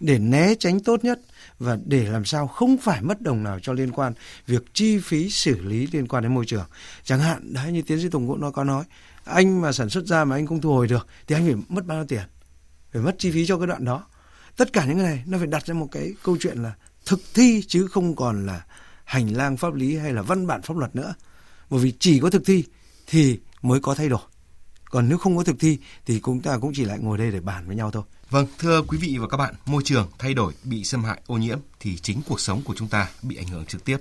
[0.00, 1.20] để né tránh tốt nhất
[1.58, 4.12] và để làm sao không phải mất đồng nào cho liên quan
[4.46, 6.64] việc chi phí xử lý liên quan đến môi trường.
[7.04, 8.84] Chẳng hạn đấy như tiến sĩ Tùng cũng nó có nói,
[9.24, 11.86] anh mà sản xuất ra mà anh không thu hồi được thì anh phải mất
[11.86, 12.22] bao nhiêu tiền?
[12.92, 14.06] Phải mất chi phí cho cái đoạn đó.
[14.56, 16.72] Tất cả những cái này nó phải đặt ra một cái câu chuyện là
[17.06, 18.64] thực thi chứ không còn là
[19.04, 21.14] hành lang pháp lý hay là văn bản pháp luật nữa.
[21.70, 22.64] Bởi vì chỉ có thực thi
[23.06, 24.20] thì mới có thay đổi.
[24.90, 27.40] Còn nếu không có thực thi thì chúng ta cũng chỉ lại ngồi đây để
[27.40, 28.02] bàn với nhau thôi.
[28.30, 31.36] Vâng, thưa quý vị và các bạn, môi trường thay đổi, bị xâm hại, ô
[31.36, 33.98] nhiễm thì chính cuộc sống của chúng ta bị ảnh hưởng trực tiếp.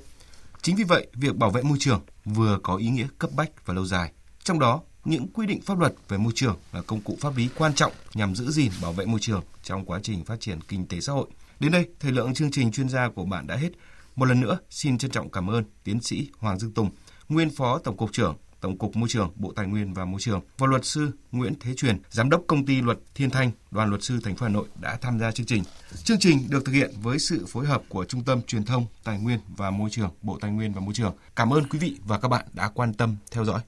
[0.62, 3.74] Chính vì vậy, việc bảo vệ môi trường vừa có ý nghĩa cấp bách và
[3.74, 4.12] lâu dài.
[4.44, 7.50] Trong đó, những quy định pháp luật về môi trường là công cụ pháp lý
[7.58, 10.88] quan trọng nhằm giữ gìn bảo vệ môi trường trong quá trình phát triển kinh
[10.88, 11.28] tế xã hội.
[11.60, 13.70] Đến đây, thời lượng chương trình chuyên gia của bạn đã hết.
[14.16, 16.92] Một lần nữa, xin trân trọng cảm ơn tiến sĩ Hoàng Dương Tùng,
[17.30, 20.42] nguyên phó tổng cục trưởng Tổng cục Môi trường, Bộ Tài nguyên và Môi trường
[20.58, 24.04] và luật sư Nguyễn Thế Truyền, giám đốc công ty luật Thiên Thanh, đoàn luật
[24.04, 25.64] sư thành phố Hà Nội đã tham gia chương trình.
[26.04, 29.20] Chương trình được thực hiện với sự phối hợp của Trung tâm Truyền thông Tài
[29.20, 31.16] nguyên và Môi trường, Bộ Tài nguyên và Môi trường.
[31.36, 33.62] Cảm ơn quý vị và các bạn đã quan tâm theo dõi.